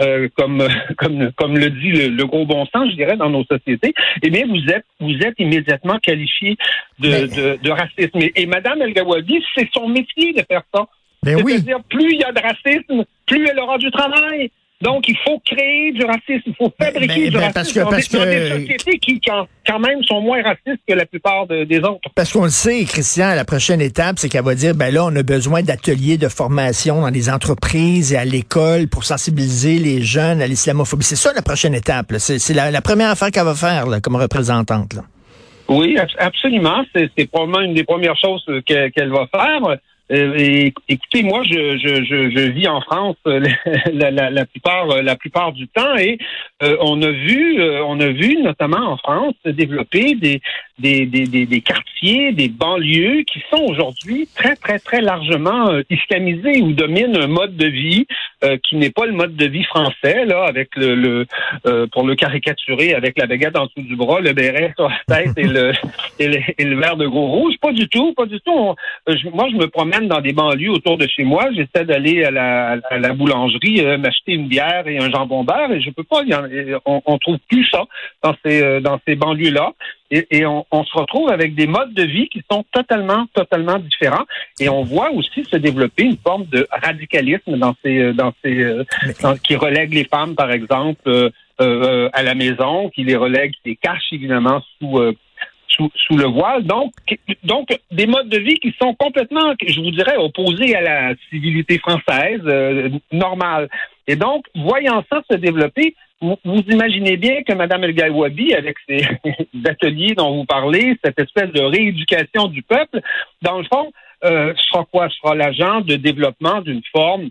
Euh, 0.00 0.28
comme, 0.34 0.66
comme, 0.98 1.30
comme 1.36 1.56
le 1.56 1.70
dit 1.70 1.92
le, 1.92 2.26
gros 2.26 2.44
bon 2.44 2.66
sens, 2.66 2.90
je 2.90 2.96
dirais, 2.96 3.16
dans 3.16 3.30
nos 3.30 3.44
sociétés, 3.44 3.94
eh 4.22 4.28
bien, 4.28 4.46
vous 4.48 4.64
êtes, 4.68 4.84
vous 4.98 5.16
êtes 5.24 5.38
immédiatement 5.38 5.98
qualifié 5.98 6.56
de, 6.98 7.08
de, 7.08 7.62
de, 7.62 7.70
racisme. 7.70 8.18
Et, 8.20 8.32
et 8.34 8.46
Mme 8.46 8.82
El 8.82 8.92
Gawabi, 8.92 9.42
c'est 9.54 9.68
son 9.72 9.88
métier 9.88 10.32
de 10.32 10.42
faire 10.42 10.62
ça. 10.74 10.86
C'est-à-dire, 11.24 11.80
plus 11.88 12.12
il 12.14 12.20
y 12.20 12.24
a 12.24 12.32
de 12.32 12.40
racisme, 12.40 13.04
plus 13.26 13.46
elle 13.46 13.60
aura 13.60 13.78
du 13.78 13.90
travail. 13.90 14.50
Donc, 14.82 15.08
il 15.08 15.16
faut 15.18 15.38
créer 15.44 15.92
du 15.92 16.04
racisme, 16.04 16.42
il 16.46 16.54
faut 16.54 16.72
fabriquer 16.80 17.28
du 17.28 17.36
racisme 17.36 17.52
parce 17.52 17.72
que, 17.72 17.80
parce 17.80 18.08
que, 18.08 18.24
des 18.24 18.48
sociétés 18.48 18.98
qui, 18.98 19.20
quand, 19.20 19.78
même, 19.78 20.02
sont 20.04 20.22
moins 20.22 20.42
racistes 20.42 20.80
que 20.88 20.94
la 20.94 21.04
plupart 21.04 21.46
des 21.46 21.78
autres. 21.80 22.08
Parce 22.14 22.32
qu'on 22.32 22.44
le 22.44 22.50
sait, 22.50 22.84
Christian, 22.84 23.34
la 23.34 23.44
prochaine 23.44 23.82
étape, 23.82 24.18
c'est 24.18 24.30
qu'elle 24.30 24.44
va 24.44 24.54
dire, 24.54 24.74
ben 24.74 24.92
là, 24.92 25.04
on 25.04 25.14
a 25.14 25.22
besoin 25.22 25.62
d'ateliers 25.62 26.16
de 26.16 26.28
formation 26.28 27.02
dans 27.02 27.10
les 27.10 27.28
entreprises 27.28 28.14
et 28.14 28.16
à 28.16 28.24
l'école 28.24 28.88
pour 28.88 29.04
sensibiliser 29.04 29.78
les 29.78 30.00
jeunes 30.00 30.40
à 30.40 30.46
l'islamophobie. 30.46 31.04
C'est 31.04 31.16
ça 31.16 31.32
la 31.34 31.42
prochaine 31.42 31.74
étape. 31.74 32.14
C'est 32.16 32.54
la, 32.54 32.80
première 32.80 33.10
affaire 33.10 33.30
qu'elle 33.30 33.44
va 33.44 33.54
faire 33.54 33.84
comme 34.02 34.16
représentante. 34.16 34.94
Oui, 35.68 35.96
absolument. 36.18 36.82
C'est 36.94 37.26
probablement 37.30 37.60
une 37.60 37.74
des 37.74 37.84
premières 37.84 38.16
choses 38.16 38.44
qu'elle 38.64 39.10
va 39.10 39.26
faire. 39.30 39.76
Euh, 40.10 40.70
écoutez, 40.88 41.22
moi, 41.22 41.42
je, 41.44 41.78
je, 41.78 42.02
je, 42.04 42.30
je, 42.30 42.50
vis 42.50 42.66
en 42.66 42.80
France 42.80 43.16
euh, 43.28 43.40
la, 43.92 44.10
la, 44.10 44.30
la, 44.30 44.44
plupart 44.44 44.90
euh, 44.90 45.02
la 45.02 45.14
plupart 45.14 45.52
du 45.52 45.68
temps 45.68 45.96
et 45.96 46.18
on 46.62 47.00
a 47.00 47.10
vu 47.10 47.62
on 47.62 47.98
a 48.00 48.08
vu 48.08 48.36
notamment 48.42 48.92
en 48.92 48.96
France 48.98 49.34
se 49.44 49.50
développer 49.50 50.14
des 50.14 50.42
des, 50.78 51.06
des, 51.06 51.26
des, 51.26 51.60
quartiers, 51.60 52.32
des 52.32 52.48
banlieues 52.48 53.22
qui 53.22 53.42
sont 53.50 53.62
aujourd'hui 53.62 54.28
très 54.34 54.56
très 54.56 54.78
très 54.78 55.00
largement 55.00 55.70
islamisés 55.88 56.60
où 56.60 56.72
domine 56.72 57.16
un 57.16 57.28
mode 57.28 57.56
de 57.56 57.66
vie 57.66 58.06
qui 58.64 58.76
n'est 58.76 58.90
pas 58.90 59.06
le 59.06 59.12
mode 59.12 59.36
de 59.36 59.46
vie 59.46 59.64
français 59.64 60.26
là 60.26 60.44
avec 60.44 60.68
le, 60.76 60.94
le 60.94 61.86
pour 61.92 62.06
le 62.06 62.14
caricaturer 62.14 62.94
avec 62.94 63.18
la 63.18 63.26
baguette 63.26 63.56
en 63.56 63.66
dessous 63.66 63.82
du 63.82 63.96
bras, 63.96 64.20
le 64.20 64.32
béret 64.32 64.74
sur 64.76 64.88
la 64.88 65.16
tête 65.16 65.38
et 65.38 65.46
le 65.46 65.72
et 66.18 66.28
le, 66.28 66.38
et 66.58 66.64
le 66.64 66.78
verre 66.78 66.96
de 66.96 67.06
gros 67.06 67.28
rouge. 67.28 67.54
Pas 67.60 67.72
du 67.72 67.88
tout, 67.88 68.12
pas 68.14 68.26
du 68.26 68.40
tout. 68.40 68.74
moi, 69.32 69.46
je 69.50 69.56
me 69.56 69.66
promène 69.66 69.99
dans 70.08 70.20
des 70.20 70.32
banlieues 70.32 70.70
autour 70.70 70.98
de 70.98 71.06
chez 71.06 71.24
moi. 71.24 71.46
J'essaie 71.52 71.84
d'aller 71.84 72.24
à 72.24 72.30
la, 72.30 73.12
boulangerie, 73.12 73.80
euh, 73.80 73.98
m'acheter 73.98 74.32
une 74.32 74.48
bière 74.48 74.86
et 74.86 74.98
un 74.98 75.10
jambon 75.10 75.44
beurre 75.44 75.72
et 75.72 75.80
je 75.80 75.90
peux 75.90 76.04
pas. 76.04 76.22
on, 76.86 77.02
on 77.04 77.18
trouve 77.18 77.38
plus 77.48 77.66
ça 77.70 77.84
dans 78.22 78.34
ces 78.44 78.62
euh, 78.62 78.80
dans 78.80 79.00
ces 79.06 79.14
banlieues-là. 79.14 79.72
Et, 80.12 80.44
on, 80.44 80.64
se 80.72 80.98
retrouve 80.98 81.30
avec 81.30 81.54
des 81.54 81.68
modes 81.68 81.94
de 81.94 82.02
vie 82.02 82.28
qui 82.28 82.42
sont 82.50 82.64
totalement, 82.72 83.26
totalement 83.32 83.78
différents. 83.78 84.24
Et 84.58 84.68
on 84.68 84.82
voit 84.82 85.12
aussi 85.12 85.44
se 85.44 85.56
développer 85.56 86.02
une 86.02 86.16
forme 86.16 86.46
de 86.46 86.66
radicalisme 86.68 87.56
dans 87.56 87.76
ces, 87.84 87.96
euh, 87.96 88.12
dans 88.12 88.32
ces, 88.42 88.74
qui 89.44 89.54
relègue 89.54 89.94
les 89.94 90.02
femmes, 90.04 90.34
par 90.34 90.50
exemple, 90.50 91.30
à 91.58 92.22
la 92.22 92.34
maison, 92.34 92.88
qui 92.88 93.04
les 93.04 93.14
relègue, 93.14 93.52
qui 93.52 93.70
les 93.70 93.76
cache 93.76 94.12
évidemment 94.12 94.62
sous 94.80 94.98
sous, 95.70 96.16
le 96.16 96.26
voile. 96.26 96.64
Donc, 96.64 96.92
donc, 97.44 97.68
des 97.90 98.06
modes 98.06 98.28
de 98.28 98.38
vie 98.38 98.56
qui 98.56 98.74
sont 98.80 98.94
complètement, 98.94 99.54
je 99.66 99.80
vous 99.80 99.90
dirais, 99.90 100.16
opposés 100.16 100.74
à 100.74 100.80
la 100.80 101.14
civilité 101.30 101.78
française 101.78 102.40
euh, 102.44 102.90
normale. 103.12 103.68
Et 104.06 104.16
donc, 104.16 104.46
voyant 104.54 105.04
ça 105.10 105.22
se 105.30 105.36
développer, 105.36 105.94
vous, 106.20 106.36
imaginez 106.68 107.16
bien 107.16 107.42
que 107.42 107.54
Mme 107.54 107.84
El 107.84 107.94
Gawabi, 107.94 108.54
avec 108.54 108.76
ses 108.88 109.06
ateliers 109.66 110.14
dont 110.14 110.36
vous 110.36 110.44
parlez, 110.44 110.98
cette 111.02 111.18
espèce 111.18 111.50
de 111.52 111.62
rééducation 111.62 112.48
du 112.48 112.62
peuple, 112.62 113.00
dans 113.42 113.58
le 113.58 113.64
fond, 113.64 113.90
euh, 114.24 114.52
sera 114.56 114.84
quoi? 114.84 115.08
Sera 115.08 115.34
l'agent 115.34 115.80
de 115.80 115.96
développement 115.96 116.60
d'une 116.60 116.82
forme 116.92 117.30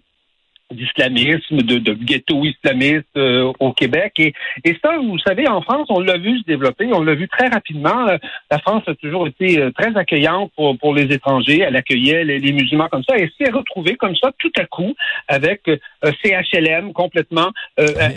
d'islamisme, 0.71 1.57
de, 1.57 1.77
de 1.77 1.93
ghetto 1.93 2.43
islamiste 2.45 3.05
euh, 3.17 3.51
au 3.59 3.73
Québec. 3.73 4.13
Et, 4.17 4.33
et 4.63 4.77
ça, 4.83 4.97
vous 4.97 5.17
savez, 5.19 5.47
en 5.47 5.61
France, 5.61 5.87
on 5.89 5.99
l'a 5.99 6.17
vu 6.17 6.39
se 6.39 6.43
développer, 6.43 6.89
on 6.93 7.01
l'a 7.01 7.15
vu 7.15 7.27
très 7.27 7.47
rapidement. 7.47 8.07
Euh, 8.07 8.17
la 8.51 8.59
France 8.59 8.83
a 8.87 8.95
toujours 8.95 9.27
été 9.27 9.59
euh, 9.59 9.71
très 9.71 9.95
accueillante 9.97 10.51
pour, 10.55 10.77
pour 10.77 10.93
les 10.93 11.03
étrangers. 11.13 11.59
Elle 11.59 11.75
accueillait 11.75 12.23
les, 12.23 12.51
musulmans 12.51 12.87
comme 12.89 13.03
ça 13.07 13.17
et 13.17 13.31
s'est 13.39 13.51
retrouvée 13.51 13.95
comme 13.95 14.15
ça 14.15 14.31
tout 14.39 14.51
à 14.57 14.65
coup 14.65 14.95
avec 15.27 15.67
euh, 15.67 15.77
CHLM 16.23 16.93
complètement 16.93 17.51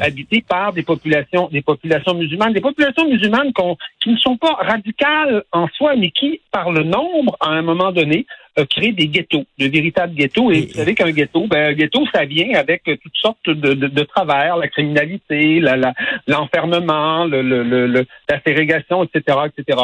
habité 0.01 0.45
par 0.47 0.73
des 0.73 0.83
populations, 0.83 1.49
des 1.53 1.63
populations 1.63 2.15
musulmanes, 2.15 2.53
des 2.53 2.61
populations 2.61 3.09
musulmanes 3.09 3.53
qui 4.01 4.11
ne 4.11 4.17
sont 4.17 4.37
pas 4.37 4.55
radicales 4.55 5.45
en 5.53 5.69
soi, 5.69 5.95
mais 5.97 6.11
qui, 6.11 6.41
par 6.51 6.73
le 6.73 6.83
nombre, 6.83 7.37
à 7.41 7.51
un 7.51 7.63
moment 7.63 7.93
donné, 7.93 8.27
a 8.57 8.67
créé 8.67 8.93
des 8.93 9.09
ghettos, 9.09 9.45
de 9.59 9.67
véritables 9.67 10.15
ghettos. 10.15 10.51
Et, 10.51 10.67
vous 10.67 10.75
savez 10.75 10.95
qu'un 10.95 11.11
ghetto, 11.11 11.47
ben, 11.47 11.71
un 11.71 11.73
ghetto, 11.73 12.05
ça 12.15 12.25
vient 12.25 12.55
avec 12.59 12.83
toutes 12.85 13.17
sortes 13.17 13.49
de, 13.49 13.75
de, 13.75 13.89
de 13.89 14.03
travers, 14.05 14.57
la 14.57 14.69
criminalité, 14.69 15.61
l'enfermement, 16.27 17.25
la, 17.25 17.43
le, 17.43 17.63
le, 17.63 17.87
le, 17.87 18.07
la 18.29 18.41
ségrégation, 18.43 19.05
etc., 19.05 19.39
etc. 19.47 19.79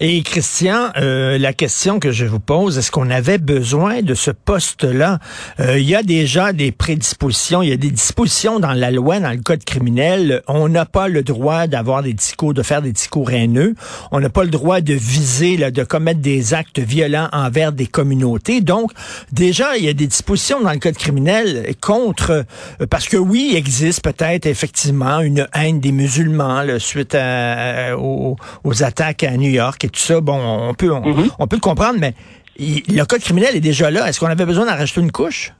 Et 0.00 0.22
Christian, 0.22 0.90
euh, 0.96 1.38
la 1.38 1.52
question 1.52 2.00
que 2.00 2.10
je 2.10 2.24
vous 2.24 2.40
pose, 2.40 2.78
est-ce 2.78 2.90
qu'on 2.90 3.10
avait 3.10 3.38
besoin 3.38 4.02
de 4.02 4.14
ce 4.14 4.32
poste-là? 4.32 5.20
Euh, 5.60 5.78
il 5.78 5.88
y 5.88 5.94
a 5.94 6.02
déjà 6.02 6.52
des 6.52 6.72
prédispositions, 6.72 7.62
il 7.62 7.68
y 7.68 7.72
a 7.72 7.76
des 7.76 7.92
dispositions 7.92 8.58
dans 8.58 8.72
la 8.72 8.90
loi, 8.90 9.20
dans 9.20 9.30
le 9.30 9.40
code 9.40 9.62
criminel. 9.62 10.42
On 10.48 10.68
n'a 10.68 10.84
pas 10.84 11.06
le 11.06 11.22
droit 11.22 11.68
d'avoir 11.68 12.02
des 12.02 12.12
discours, 12.12 12.54
de 12.54 12.64
faire 12.64 12.82
des 12.82 12.90
discours 12.90 13.30
haineux. 13.30 13.76
On 14.10 14.18
n'a 14.18 14.30
pas 14.30 14.42
le 14.42 14.50
droit 14.50 14.80
de 14.80 14.94
viser, 14.94 15.56
là, 15.56 15.70
de 15.70 15.84
commettre 15.84 16.20
des 16.20 16.54
actes 16.54 16.80
violents 16.80 17.28
envers 17.30 17.70
des 17.70 17.86
communautés. 17.86 18.62
Donc, 18.62 18.90
déjà, 19.30 19.76
il 19.76 19.84
y 19.84 19.88
a 19.88 19.94
des 19.94 20.08
dispositions 20.08 20.60
dans 20.60 20.72
le 20.72 20.80
code 20.80 20.96
criminel 20.96 21.72
contre, 21.80 22.44
euh, 22.80 22.86
parce 22.90 23.08
que 23.08 23.16
oui, 23.16 23.50
il 23.52 23.56
existe 23.56 24.02
peut-être 24.02 24.46
effectivement 24.46 25.20
une 25.20 25.46
haine 25.54 25.78
des 25.78 25.92
musulmans 25.92 26.64
suite 26.80 27.16
aux, 27.96 28.36
aux 28.64 28.82
attaques 28.82 29.22
à 29.22 29.36
New 29.36 29.50
York 29.50 29.73
et 29.82 29.88
tout 29.88 30.00
ça, 30.00 30.20
bon, 30.20 30.38
on 30.68 30.74
peut, 30.74 30.88
mhm. 30.88 31.30
on, 31.38 31.46
peut 31.46 31.56
le 31.56 31.60
comprendre, 31.60 31.98
mais 31.98 32.14
le 32.58 33.04
code 33.04 33.20
criminel 33.20 33.56
est 33.56 33.60
déjà 33.60 33.90
là. 33.90 34.08
Est-ce 34.08 34.20
qu'on 34.20 34.26
avait 34.26 34.46
besoin 34.46 34.66
d'en 34.66 34.76
rajouter 34.76 35.00
une 35.00 35.12
couche? 35.12 35.52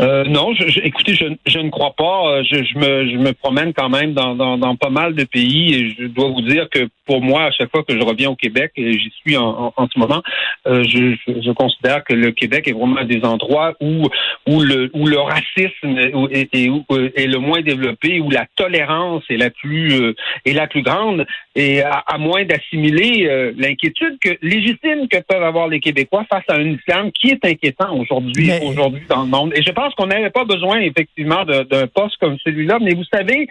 Euh, 0.00 0.24
non, 0.24 0.54
je, 0.54 0.80
écoutez, 0.80 1.14
je, 1.14 1.26
je, 1.46 1.58
ne 1.58 1.68
crois 1.68 1.92
pas. 1.96 2.28
Euh, 2.28 2.42
je, 2.44 2.62
je, 2.62 2.78
me, 2.78 3.10
je 3.10 3.16
me 3.16 3.32
promène 3.32 3.72
quand 3.74 3.90
même 3.90 4.14
dans, 4.14 4.34
dans, 4.34 4.56
dans, 4.56 4.76
pas 4.76 4.88
mal 4.88 5.14
de 5.14 5.24
pays 5.24 5.74
et 5.74 5.94
je 5.98 6.06
dois 6.06 6.28
vous 6.28 6.40
dire 6.40 6.68
que 6.70 6.88
pour 7.10 7.22
moi, 7.22 7.46
à 7.46 7.50
chaque 7.50 7.72
fois 7.72 7.82
que 7.82 7.98
je 7.98 8.04
reviens 8.04 8.30
au 8.30 8.36
Québec, 8.36 8.70
et 8.76 8.92
j'y 8.92 9.10
suis 9.10 9.36
en, 9.36 9.72
en, 9.76 9.88
ce 9.88 9.98
moment, 9.98 10.22
euh, 10.68 10.84
je, 10.84 11.16
je, 11.26 11.50
considère 11.50 12.04
que 12.04 12.14
le 12.14 12.30
Québec 12.30 12.68
est 12.68 12.72
vraiment 12.72 13.02
des 13.02 13.24
endroits 13.24 13.74
où, 13.80 14.06
où, 14.46 14.60
le, 14.60 14.90
où 14.94 15.08
le 15.08 15.18
racisme 15.18 15.98
est, 16.30 16.54
est, 16.54 16.68
est, 17.16 17.26
le 17.26 17.38
moins 17.38 17.62
développé, 17.62 18.20
où 18.20 18.30
la 18.30 18.46
tolérance 18.54 19.24
est 19.28 19.38
la 19.38 19.50
plus, 19.50 20.14
est 20.44 20.52
la 20.52 20.68
plus 20.68 20.82
grande 20.82 21.26
et 21.56 21.82
à, 21.82 22.04
à 22.06 22.16
moins 22.16 22.44
d'assimiler 22.44 23.52
l'inquiétude 23.58 24.16
que, 24.20 24.30
légitime 24.40 25.08
que 25.08 25.18
peuvent 25.28 25.42
avoir 25.42 25.66
les 25.66 25.80
Québécois 25.80 26.24
face 26.30 26.44
à 26.46 26.54
un 26.54 26.70
islam 26.70 27.10
qui 27.10 27.30
est 27.30 27.44
inquiétant 27.44 27.98
aujourd'hui 27.98 28.52
aujourd'hui 28.62 29.02
dans 29.08 29.22
le 29.22 29.28
monde. 29.28 29.52
Et 29.56 29.62
je 29.62 29.72
pense 29.72 29.94
qu'on 29.96 30.06
n'avait 30.06 30.30
pas 30.30 30.44
besoin 30.44 30.78
effectivement 30.80 31.44
d'un 31.44 31.86
poste 31.88 32.16
comme 32.20 32.36
celui-là, 32.44 32.78
mais 32.80 32.94
vous 32.94 33.04
savez, 33.12 33.48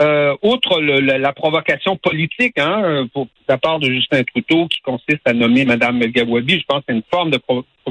euh, 0.00 0.36
outre 0.42 0.80
la, 0.80 1.32
provocation 1.32 1.96
politique 1.96 2.56
hein, 2.58 3.08
pour 3.12 3.26
la 3.48 3.58
part 3.58 3.80
de 3.80 3.90
Justin 3.90 4.22
Trudeau 4.22 4.68
qui 4.68 4.80
consiste 4.80 5.22
à 5.24 5.32
nommer 5.32 5.64
Mme 5.64 5.98
Gawabi, 6.06 6.60
je 6.60 6.64
pense 6.68 6.84
y 6.88 6.92
a 6.92 6.94
une 6.94 7.02
forme 7.10 7.30
de 7.30 7.40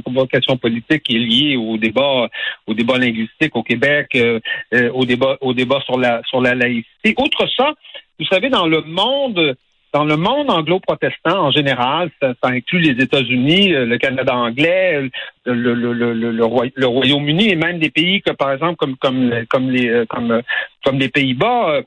provocation 0.02 0.58
politique 0.58 1.04
qui 1.04 1.18
est 1.18 1.20
liée 1.20 1.58
au 1.58 1.78
débat, 1.78 2.30
au 2.66 2.74
débat 2.74 2.98
linguistique 2.98 3.56
au 3.56 3.64
Québec, 3.64 4.08
euh, 4.16 4.40
euh, 4.74 4.90
au 4.94 5.04
débat, 5.04 5.38
au 5.42 5.54
débat 5.54 5.82
sur 5.82 5.98
la 5.98 6.22
sur 6.24 6.42
la 6.42 6.56
laïcité. 6.56 7.14
Outre 7.18 7.46
ça, 7.56 7.74
vous 8.20 8.26
savez, 8.26 8.50
dans 8.50 8.68
le 8.68 8.82
monde 8.82 9.58
dans 9.94 10.04
le 10.06 10.18
monde 10.18 10.50
anglo-protestant 10.50 11.48
en 11.48 11.52
général, 11.52 12.12
ça, 12.22 12.34
inclut 12.44 12.80
les 12.80 13.04
États-Unis, 13.04 13.74
euh, 13.74 13.86
le 13.86 13.98
Canada 13.98 14.36
anglais, 14.36 15.10
le, 15.46 15.74
le, 15.74 15.94
le, 15.94 16.14
le 16.14 16.86
Royaume-Uni 16.86 17.50
et 17.50 17.56
même 17.56 17.80
des 17.80 17.90
pays 17.90 18.22
que, 18.22 18.32
par 18.32 18.52
exemple, 18.52 18.76
comme 18.78 18.96
comme 18.96 19.72
les 19.72 20.06
comme 20.08 21.00
les 21.00 21.10
Pays-Bas, 21.10 21.82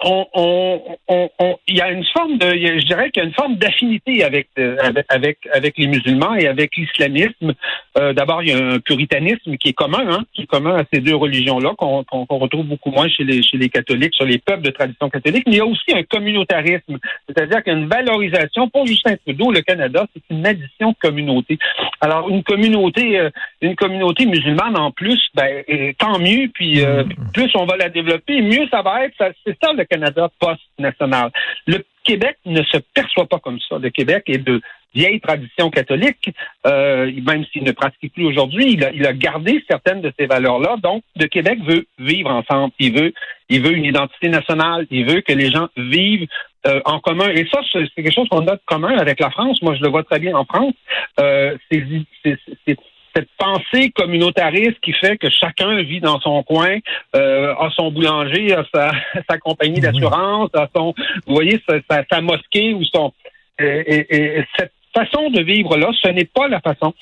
on, 0.00 0.26
on, 0.34 1.30
on, 1.38 1.56
il 1.68 1.76
y 1.76 1.80
a 1.80 1.90
une 1.90 2.04
forme 2.04 2.36
de, 2.38 2.46
je 2.48 2.84
dirais 2.84 3.10
qu'il 3.10 3.22
y 3.22 3.26
a 3.26 3.28
une 3.28 3.34
forme 3.34 3.56
d'affinité 3.56 4.24
avec, 4.24 4.48
euh, 4.58 4.76
avec, 5.08 5.38
avec, 5.52 5.78
les 5.78 5.86
musulmans 5.86 6.34
et 6.34 6.46
avec 6.46 6.76
l'islamisme. 6.76 7.54
Euh, 7.98 8.12
D'abord, 8.12 8.42
il 8.42 8.48
y 8.50 8.52
a 8.52 8.58
un 8.58 8.80
puritanisme 8.80 9.56
qui 9.56 9.68
est 9.68 9.72
commun, 9.72 10.04
hein, 10.10 10.24
qui 10.32 10.42
est 10.42 10.46
commun 10.46 10.76
à 10.76 10.84
ces 10.92 11.00
deux 11.00 11.14
religions-là, 11.14 11.74
qu'on 11.78 12.04
retrouve 12.38 12.66
beaucoup 12.66 12.90
moins 12.90 13.08
chez 13.08 13.24
les, 13.24 13.42
chez 13.42 13.56
les 13.56 13.68
catholiques, 13.68 14.14
sur 14.14 14.26
les 14.26 14.38
peuples 14.38 14.62
de 14.62 14.70
tradition 14.70 15.08
catholique. 15.08 15.44
Mais 15.46 15.54
il 15.54 15.58
y 15.58 15.60
a 15.60 15.66
aussi 15.66 15.92
un 15.92 16.02
communautarisme, 16.02 16.98
c'est-à-dire 17.28 17.62
qu'il 17.62 17.72
y 17.72 17.76
a 17.76 17.78
une 17.78 17.88
valorisation. 17.88 18.68
Pour 18.68 18.86
Justin 18.86 19.16
Trudeau, 19.16 19.52
le 19.52 19.62
Canada, 19.62 20.06
c'est 20.12 20.34
une 20.34 20.46
addition 20.46 20.90
de 20.90 20.96
communautés. 21.00 21.58
Alors, 22.00 22.28
une 22.28 22.42
communauté, 22.42 23.18
euh, 23.18 23.30
une 23.62 23.76
communauté 23.76 24.26
musulmane 24.26 24.76
en 24.76 24.90
plus, 24.90 25.20
ben, 25.34 25.62
tant 25.98 26.18
mieux. 26.18 26.48
Puis 26.52 26.84
euh, 26.84 27.04
mm. 27.04 27.32
plus 27.32 27.50
on 27.54 27.64
va 27.64 27.76
la 27.76 27.88
développer, 27.88 28.42
mieux 28.42 28.66
ça 28.70 28.82
va 28.82 29.04
être. 29.04 29.14
C'est 29.46 29.56
ça 29.62 29.72
le 29.72 29.83
Canada 29.84 30.28
post-national. 30.38 31.30
Le 31.66 31.84
Québec 32.04 32.36
ne 32.44 32.62
se 32.62 32.78
perçoit 32.94 33.26
pas 33.26 33.38
comme 33.38 33.58
ça. 33.68 33.78
Le 33.78 33.90
Québec 33.90 34.24
est 34.26 34.38
de 34.38 34.60
vieille 34.94 35.20
tradition 35.20 35.70
catholique, 35.70 36.30
euh, 36.66 37.10
même 37.26 37.44
s'il 37.46 37.64
ne 37.64 37.72
pratique 37.72 38.12
plus 38.12 38.26
aujourd'hui, 38.26 38.72
il 38.72 39.06
a, 39.06 39.12
gardé 39.12 39.64
certaines 39.68 40.00
de 40.00 40.12
ces 40.18 40.26
valeurs-là. 40.26 40.76
Donc, 40.82 41.02
le 41.16 41.26
Québec 41.26 41.58
veut 41.66 41.86
vivre 41.98 42.30
ensemble. 42.30 42.72
Il 42.78 42.94
veut, 42.96 43.12
il 43.48 43.62
veut 43.62 43.72
une 43.72 43.84
identité 43.84 44.28
nationale. 44.28 44.86
Il 44.90 45.06
veut 45.06 45.20
que 45.20 45.32
les 45.32 45.50
gens 45.50 45.68
vivent 45.76 46.28
euh, 46.66 46.80
en 46.84 47.00
commun. 47.00 47.28
Et 47.30 47.46
ça, 47.52 47.60
c'est 47.72 47.88
quelque 47.94 48.12
chose 48.12 48.28
qu'on 48.28 48.46
a 48.46 48.56
de 48.56 48.60
commun 48.66 48.96
avec 48.96 49.20
la 49.20 49.30
France. 49.30 49.60
Moi, 49.62 49.74
je 49.74 49.82
le 49.82 49.88
vois 49.88 50.04
très 50.04 50.18
bien 50.18 50.34
en 50.36 50.44
France. 50.44 50.74
Euh, 51.20 51.56
c'est 51.70 52.78
cette 53.14 53.28
pensée 53.38 53.90
communautariste 53.90 54.80
qui 54.80 54.92
fait 54.92 55.16
que 55.16 55.30
chacun 55.30 55.82
vit 55.82 56.00
dans 56.00 56.20
son 56.20 56.42
coin, 56.42 56.78
euh, 57.14 57.54
a 57.54 57.70
son 57.76 57.90
boulanger, 57.90 58.54
a 58.54 58.64
sa, 58.74 58.92
sa 59.28 59.38
compagnie 59.38 59.80
d'assurance, 59.80 60.50
a 60.54 60.68
son, 60.74 60.94
vous 61.26 61.34
voyez, 61.34 61.60
sa, 61.68 62.02
sa, 62.10 62.20
mosquée 62.20 62.74
ou 62.74 62.84
son 62.84 63.12
et, 63.58 64.06
et, 64.38 64.44
cette 64.58 64.72
façon 64.92 65.30
de 65.30 65.42
vivre 65.42 65.76
là, 65.76 65.90
ce 66.02 66.08
n'est 66.08 66.24
pas 66.24 66.48
la 66.48 66.60
façon 66.60 66.92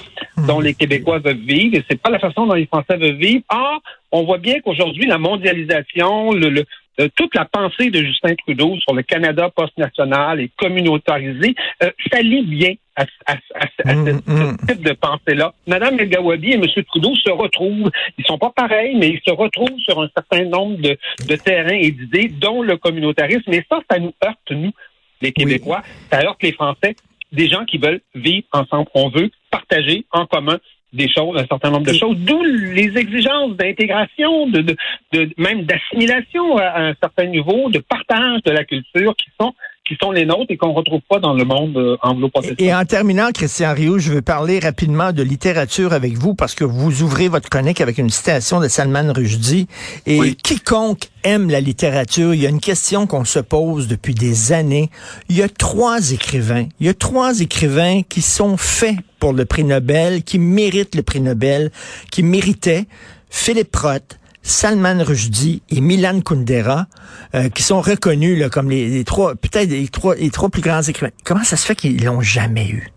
dont 0.47 0.61
les 0.61 0.75
Québécois 0.75 1.19
veulent 1.19 1.37
vivre 1.37 1.77
et 1.77 1.85
c'est 1.89 2.01
pas 2.01 2.11
la 2.11 2.19
façon 2.19 2.47
dont 2.47 2.55
les 2.55 2.67
Français 2.67 2.97
veulent 2.97 3.17
vivre. 3.17 3.45
Or, 3.51 3.81
on 4.11 4.25
voit 4.25 4.39
bien 4.39 4.61
qu'aujourd'hui 4.61 5.07
la 5.07 5.19
mondialisation, 5.19 6.33
le, 6.33 6.49
le 6.49 6.65
euh, 7.01 7.09
toute 7.17 7.35
la 7.35 7.47
pensée 7.47 7.91
de 7.91 8.03
Justin 8.03 8.35
Trudeau 8.35 8.77
sur 8.81 8.95
le 8.95 9.03
Canada 9.03 9.49
post-national 9.55 10.41
et 10.41 10.51
communautarisé 10.57 11.55
euh, 11.83 11.91
s'allie 12.11 12.43
bien 12.43 12.75
à, 12.97 13.05
à, 13.27 13.37
à, 13.55 13.95
mm, 13.95 14.21
ce, 14.27 14.31
mm. 14.31 14.57
type 14.69 14.83
de 14.83 14.93
pensée-là. 14.93 15.53
Madame 15.67 15.99
El 15.99 16.09
Gawabi 16.09 16.53
et 16.53 16.55
M. 16.55 16.67
Trudeau 16.87 17.15
se 17.17 17.31
retrouvent. 17.31 17.91
Ils 18.19 18.25
sont 18.27 18.39
pas 18.39 18.51
pareils, 18.51 18.95
mais 18.97 19.09
ils 19.09 19.21
se 19.27 19.33
retrouvent 19.33 19.79
sur 19.79 20.01
un 20.01 20.09
certain 20.15 20.45
nombre 20.45 20.77
de, 20.79 20.99
de 21.27 21.37
terrains 21.37 21.75
et 21.75 21.91
d'idées, 21.91 22.29
dont 22.29 22.63
le 22.63 22.77
communautarisme. 22.77 23.53
Et 23.53 23.65
ça, 23.71 23.81
ça 23.91 23.99
nous 23.99 24.13
heurte, 24.25 24.51
nous, 24.51 24.73
les 25.21 25.33
Québécois. 25.33 25.83
Ça 26.11 26.23
heurte 26.23 26.43
les 26.43 26.53
Français. 26.53 26.97
Des 27.33 27.49
gens 27.49 27.65
qui 27.65 27.79
veulent 27.79 28.03
vivre 28.15 28.47
ensemble. 28.53 28.89
On 28.95 29.09
veut 29.09 29.31
partager 29.51 30.05
en 30.11 30.27
commun 30.27 30.59
des 30.93 31.09
choses, 31.09 31.39
un 31.39 31.47
certain 31.47 31.71
nombre 31.71 31.87
de 31.87 31.95
choses, 31.95 32.17
d'où 32.19 32.43
les 32.43 32.99
exigences 32.99 33.57
d'intégration, 33.57 34.47
de, 34.49 34.61
de, 34.61 34.77
de, 35.13 35.31
même 35.39 35.63
d'assimilation 35.63 36.59
à 36.59 36.89
un 36.89 36.95
certain 37.01 37.27
niveau, 37.27 37.71
de 37.71 37.79
partage 37.79 38.43
de 38.43 38.51
la 38.51 38.65
culture 38.65 39.17
qui 39.17 39.31
sont 39.41 39.55
qui 39.85 39.97
sont 40.01 40.13
les 40.13 40.25
nôtres 40.25 40.51
et 40.51 40.57
qu'on 40.57 40.73
retrouve 40.73 41.01
pas 41.09 41.19
dans 41.19 41.35
le 41.35 41.45
monde 41.45 41.77
euh, 41.77 41.97
anglo-protestant. 42.03 42.57
Et 42.59 42.73
en 42.75 42.85
terminant, 42.85 43.31
Christian 43.33 43.75
Rio, 43.75 43.99
je 43.99 44.13
veux 44.13 44.23
parler 44.23 44.61
rapidement 44.61 45.13
de 45.13 45.23
littérature 45.23 45.93
avec 45.93 46.15
vous 46.15 46.35
parce 46.35 46.55
que 46.55 46.65
vous 46.65 47.03
ouvrez 47.03 47.29
votre 47.29 47.49
chronique 47.49 47.81
avec 47.81 47.99
une 47.99 48.11
citation 48.11 48.61
de 48.61 48.69
Salman 48.69 49.13
Rushdie 49.13 49.67
et 50.07 50.35
quiconque 50.35 51.09
aime 51.25 51.51
la 51.51 51.61
littérature, 51.61 52.35
il 52.35 52.41
y 52.41 52.47
a 52.47 52.49
une 52.49 52.61
question 52.61 53.07
qu'on 53.07 53.25
se 53.25 53.39
pose 53.39 53.89
depuis 53.89 54.15
des 54.15 54.53
années. 54.53 54.91
Il 55.29 55.37
y 55.37 55.43
a 55.43 55.49
trois 55.49 56.13
écrivains, 56.13 56.67
il 56.81 56.87
y 56.87 56.89
a 56.89 56.95
trois 56.95 57.41
écrivains 57.41 58.03
qui 58.03 58.23
sont 58.23 58.57
faits 58.57 58.97
pour 59.19 59.33
le 59.33 59.45
prix 59.45 59.65
Nobel, 59.65 60.23
qui 60.25 60.39
méritent 60.39 60.95
le 60.95 61.03
prix 61.03 61.21
Nobel, 61.21 61.71
qui 62.11 62.23
méritaient 62.23 62.87
Philippe 63.31 63.75
Roth, 63.77 64.19
Salman 64.43 65.03
Rushdie 65.05 65.63
et 65.71 65.81
Milan 65.81 66.21
Kundera, 66.21 66.87
euh, 67.35 67.49
qui 67.49 67.63
sont 67.63 67.81
reconnus 67.81 68.39
là, 68.39 68.49
comme 68.49 68.71
les, 68.71 69.05
trois, 69.05 69.35
peut-être 69.35 69.71
les 69.71 69.89
trois, 69.89 70.15
les 70.15 70.31
trois 70.31 70.49
plus 70.49 70.63
grands 70.63 70.83
écrivains. 70.83 71.13
Comment 71.25 71.45
ça 71.45 71.57
se 71.57 71.67
fait 71.67 71.75
qu'ils 71.75 72.05
l'ont 72.05 72.21
jamais 72.21 72.69
eu? 72.69 72.93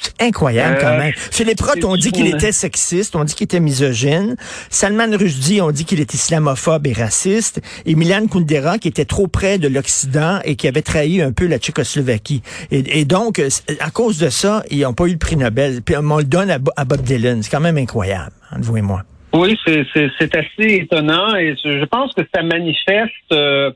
C'est 0.00 0.22
incroyable 0.22 0.78
quand 0.80 0.94
euh, 0.94 0.98
même. 0.98 1.12
Philippe 1.14 1.60
Roth, 1.60 1.84
on 1.84 1.94
dit 1.94 2.10
qu'il 2.10 2.26
était 2.26 2.52
sexiste, 2.52 3.14
on 3.16 3.24
dit 3.24 3.34
qu'il 3.34 3.44
était 3.44 3.60
misogyne. 3.60 4.36
Salman 4.70 5.14
Rushdie, 5.14 5.60
on 5.60 5.72
dit 5.72 5.84
qu'il 5.84 6.00
était 6.00 6.16
islamophobe 6.16 6.86
et 6.86 6.94
raciste. 6.94 7.60
Et 7.84 7.94
Milan 7.94 8.26
Kundera, 8.26 8.78
qui 8.78 8.88
était 8.88 9.04
trop 9.04 9.26
près 9.26 9.58
de 9.58 9.68
l'Occident 9.68 10.40
et 10.44 10.56
qui 10.56 10.68
avait 10.68 10.80
trahi 10.80 11.20
un 11.20 11.32
peu 11.32 11.46
la 11.46 11.58
Tchécoslovaquie. 11.58 12.42
Et, 12.70 13.04
donc, 13.04 13.42
à 13.80 13.90
cause 13.90 14.16
de 14.16 14.30
ça, 14.30 14.62
ils 14.70 14.80
n'ont 14.80 14.94
pas 14.94 15.04
eu 15.04 15.12
le 15.12 15.18
prix 15.18 15.36
Nobel. 15.36 15.82
Puis 15.82 15.94
on 15.96 16.16
le 16.16 16.24
donne 16.24 16.50
à, 16.50 16.58
Bob 16.58 17.02
Dylan. 17.02 17.42
C'est 17.42 17.50
quand 17.50 17.60
même 17.60 17.76
incroyable, 17.76 18.32
entre 18.52 18.64
vous 18.64 18.78
et 18.78 18.82
moi. 18.82 19.04
Oui, 19.32 19.56
c'est 19.64 20.36
assez 20.36 20.74
étonnant 20.74 21.36
et 21.36 21.54
je 21.62 21.84
pense 21.84 22.12
que 22.14 22.22
ça 22.34 22.42
manifeste 22.42 23.12
euh, 23.32 23.70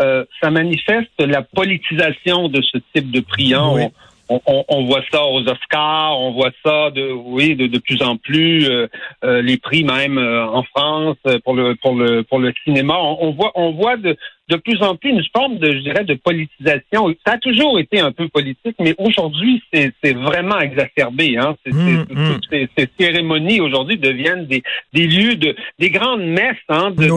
euh, 0.00 0.24
ça 0.42 0.50
manifeste 0.50 1.12
la 1.18 1.42
politisation 1.42 2.48
de 2.48 2.60
ce 2.62 2.78
type 2.94 3.10
de 3.10 3.20
prix. 3.20 3.54
Hein. 3.54 3.90
On, 4.28 4.40
on, 4.46 4.64
on, 4.68 4.84
voit 4.86 5.02
ça 5.12 5.24
aux 5.24 5.40
Oscars, 5.40 6.18
on 6.18 6.32
voit 6.32 6.50
ça 6.64 6.90
de 6.90 7.12
oui 7.12 7.54
de, 7.54 7.66
de 7.66 7.78
plus 7.78 8.02
en 8.02 8.16
plus 8.16 8.68
euh, 8.68 8.88
euh 9.22 9.42
les 9.42 9.56
prix 9.58 9.84
même 9.84 10.18
en 10.18 10.62
France 10.62 11.18
pour 11.44 11.54
le 11.54 11.74
pour 11.76 11.94
le 11.94 12.22
pour 12.22 12.38
le 12.38 12.52
cinéma. 12.64 12.94
On, 12.98 13.18
on 13.20 13.30
voit 13.32 13.52
on 13.54 13.72
voit 13.72 13.96
de 13.96 14.16
de 14.48 14.56
plus 14.56 14.82
en 14.82 14.94
plus 14.94 15.10
une 15.10 15.24
forme 15.34 15.58
de, 15.58 15.72
je 15.72 15.78
dirais, 15.78 16.04
de 16.04 16.14
politisation. 16.14 17.14
Ça 17.26 17.34
a 17.34 17.38
toujours 17.38 17.78
été 17.78 18.00
un 18.00 18.12
peu 18.12 18.28
politique, 18.28 18.76
mais 18.78 18.94
aujourd'hui, 18.98 19.62
c'est 19.72 20.12
vraiment 20.12 20.60
exacerbé. 20.60 21.38
Hein? 21.38 21.56
Mmh, 21.66 21.78
mmh. 21.80 22.04
Toutes 22.06 22.46
ces, 22.50 22.68
ces, 22.76 22.88
cérémonies 22.98 23.60
aujourd'hui 23.60 23.96
deviennent 23.96 24.46
des, 24.46 24.62
des 24.92 25.06
lieux 25.06 25.36
de 25.36 25.56
des 25.78 25.90
grandes 25.90 26.26
messes, 26.26 26.56
hein, 26.68 26.90
de, 26.90 27.08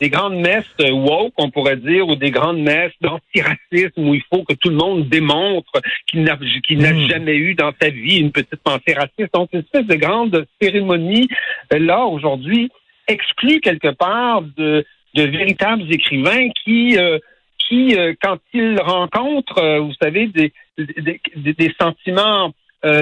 des 0.00 0.10
grandes 0.10 0.36
messes 0.36 0.64
euh, 0.80 0.90
woke, 0.90 1.32
on 1.38 1.50
pourrait 1.50 1.78
dire, 1.78 2.06
ou 2.06 2.16
des 2.16 2.30
grandes 2.30 2.60
messes 2.60 2.92
d'antiracisme 3.00 4.08
où 4.08 4.14
il 4.14 4.22
faut 4.30 4.44
que 4.44 4.54
tout 4.54 4.68
le 4.68 4.76
monde 4.76 5.08
démontre 5.08 5.72
qu'il 6.06 6.22
n'a 6.24 6.38
qu'il 6.66 6.78
n'a 6.78 6.92
mmh. 6.92 7.08
jamais 7.08 7.36
eu 7.36 7.54
dans 7.54 7.72
sa 7.80 7.88
vie 7.88 8.18
une 8.18 8.32
petite 8.32 8.62
pensée 8.62 8.92
raciste. 8.92 9.32
Donc, 9.32 9.48
une 9.52 9.60
espèce 9.60 9.86
de 9.86 9.94
grande 9.94 10.46
cérémonie 10.60 11.28
euh, 11.72 11.78
là 11.78 12.04
aujourd'hui 12.04 12.70
exclut 13.08 13.60
quelque 13.60 13.88
part 13.88 14.42
de 14.42 14.84
de 15.16 15.22
véritables 15.22 15.82
écrivains 15.90 16.48
qui, 16.64 16.96
euh, 16.98 17.18
qui 17.66 17.96
euh, 17.96 18.14
quand 18.22 18.38
ils 18.52 18.78
rencontrent, 18.80 19.58
euh, 19.58 19.80
vous 19.80 19.94
savez, 20.00 20.28
des, 20.28 20.52
des, 20.78 21.52
des 21.54 21.74
sentiments 21.80 22.52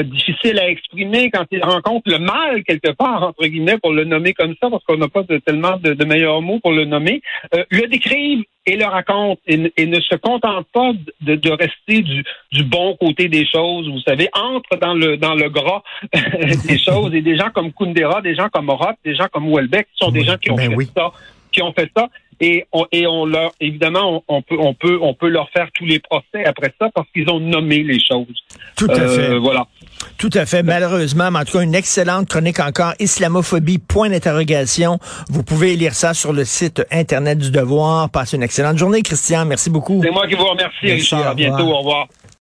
difficiles 0.05 0.59
à 0.59 0.71
exprimer, 0.71 1.31
quand 1.31 1.45
ils 1.51 1.63
rencontrent 1.63 2.11
le 2.11 2.19
mal 2.19 2.65
quelque 2.65 2.93
part, 2.93 3.23
entre 3.23 3.45
guillemets, 3.47 3.77
pour 3.77 3.93
le 3.93 4.05
nommer 4.05 4.33
comme 4.33 4.55
ça, 4.59 4.71
parce 4.71 4.83
qu'on 4.85 4.97
n'a 4.97 5.09
pas 5.09 5.25
de, 5.25 5.37
tellement 5.37 5.77
de, 5.77 5.93
de, 5.93 6.05
meilleurs 6.07 6.41
mots 6.41 6.59
pour 6.59 6.73
le 6.73 6.87
nommer, 6.87 7.21
le 7.53 7.87
décrivent 7.89 8.45
et 8.65 8.77
le 8.77 8.87
racontent 8.87 9.39
et, 9.47 9.59
ne 9.59 10.01
se 10.01 10.15
contentent 10.15 10.67
pas 10.73 10.93
de, 11.21 11.35
de 11.35 11.51
rester 11.51 12.01
du, 12.01 12.25
du, 12.51 12.65
bon 12.65 12.97
côté 12.99 13.29
des 13.29 13.45
choses, 13.45 13.87
vous 13.91 14.01
savez, 14.01 14.31
entre 14.33 14.79
dans 14.81 14.95
le 14.95 15.19
dans 15.19 15.35
le 15.35 15.51
gras 15.51 15.83
des 16.67 16.79
choses. 16.79 17.15
Et 17.15 17.21
des 17.21 17.37
gens 17.37 17.51
comme 17.51 17.71
Kundera, 17.71 18.23
des 18.23 18.35
gens 18.35 18.49
comme 18.49 18.71
Roth, 18.71 18.97
des 19.05 19.15
gens 19.15 19.27
comme 19.31 19.53
Welbeck, 19.53 19.89
qui 19.93 20.03
sont 20.03 20.11
des 20.11 20.25
gens 20.25 20.39
qui 20.39 20.51
ont 20.51 20.57
ben 20.57 20.75
fait 20.79 20.89
ça 20.97 21.13
qui 21.55 21.63
ont 21.63 21.73
fait 21.73 21.91
ça. 21.97 22.09
Et 22.41 22.67
on, 22.73 22.85
et 22.91 23.07
on 23.07 23.27
leur, 23.27 23.53
évidemment, 23.61 24.25
on, 24.27 24.43
peut, 24.43 24.57
on 24.59 24.75
peut, 24.75 24.99
on 25.01 25.15
peut 25.15 25.29
leur 25.29 25.49
faire 25.51 25.69
tous 25.73 25.87
les 25.87 26.01
procès 26.01 26.45
après 26.45 26.75
ça 26.81 26.89
parce 26.93 27.07
qu'ils 27.15 27.31
ont 27.31 27.39
nommé 27.39 27.85
les 27.85 28.01
choses. 28.01 28.27
Tout 28.77 28.91
à 28.91 29.07
fait. 29.07 29.31
Euh, 29.31 29.39
voilà. 29.39 29.69
Tout 30.19 30.31
à 30.35 30.45
fait. 30.45 30.65
Malheureusement, 30.65 31.31
mais 31.31 31.39
en 31.39 31.45
tout 31.45 31.53
cas, 31.53 31.63
une 31.63 31.77
excellente 31.77 32.29
chronique 32.29 32.59
encore. 32.59 32.93
Islamophobie, 32.99 33.79
point 33.79 34.11
d'interrogation. 34.11 34.99
Vous 35.29 35.45
pouvez 35.45 35.77
lire 35.77 35.95
ça 35.95 36.13
sur 36.13 36.33
le 36.33 36.45
site 36.45 36.85
Internet 36.91 37.39
du 37.39 37.53
Devoir. 37.53 38.11
Passez 38.11 38.37
une 38.37 38.43
excellente 38.43 38.79
journée, 38.79 39.03
Christian. 39.03 39.47
Merci 39.47 39.71
beaucoup. 39.71 40.01
C'est 40.03 40.11
moi 40.11 40.27
qui 40.27 40.35
vous 40.35 40.45
remercie, 40.45 40.91
Richard. 40.91 41.29
À 41.29 41.35
bientôt. 41.35 41.69
Au 41.69 41.79
revoir. 41.79 42.09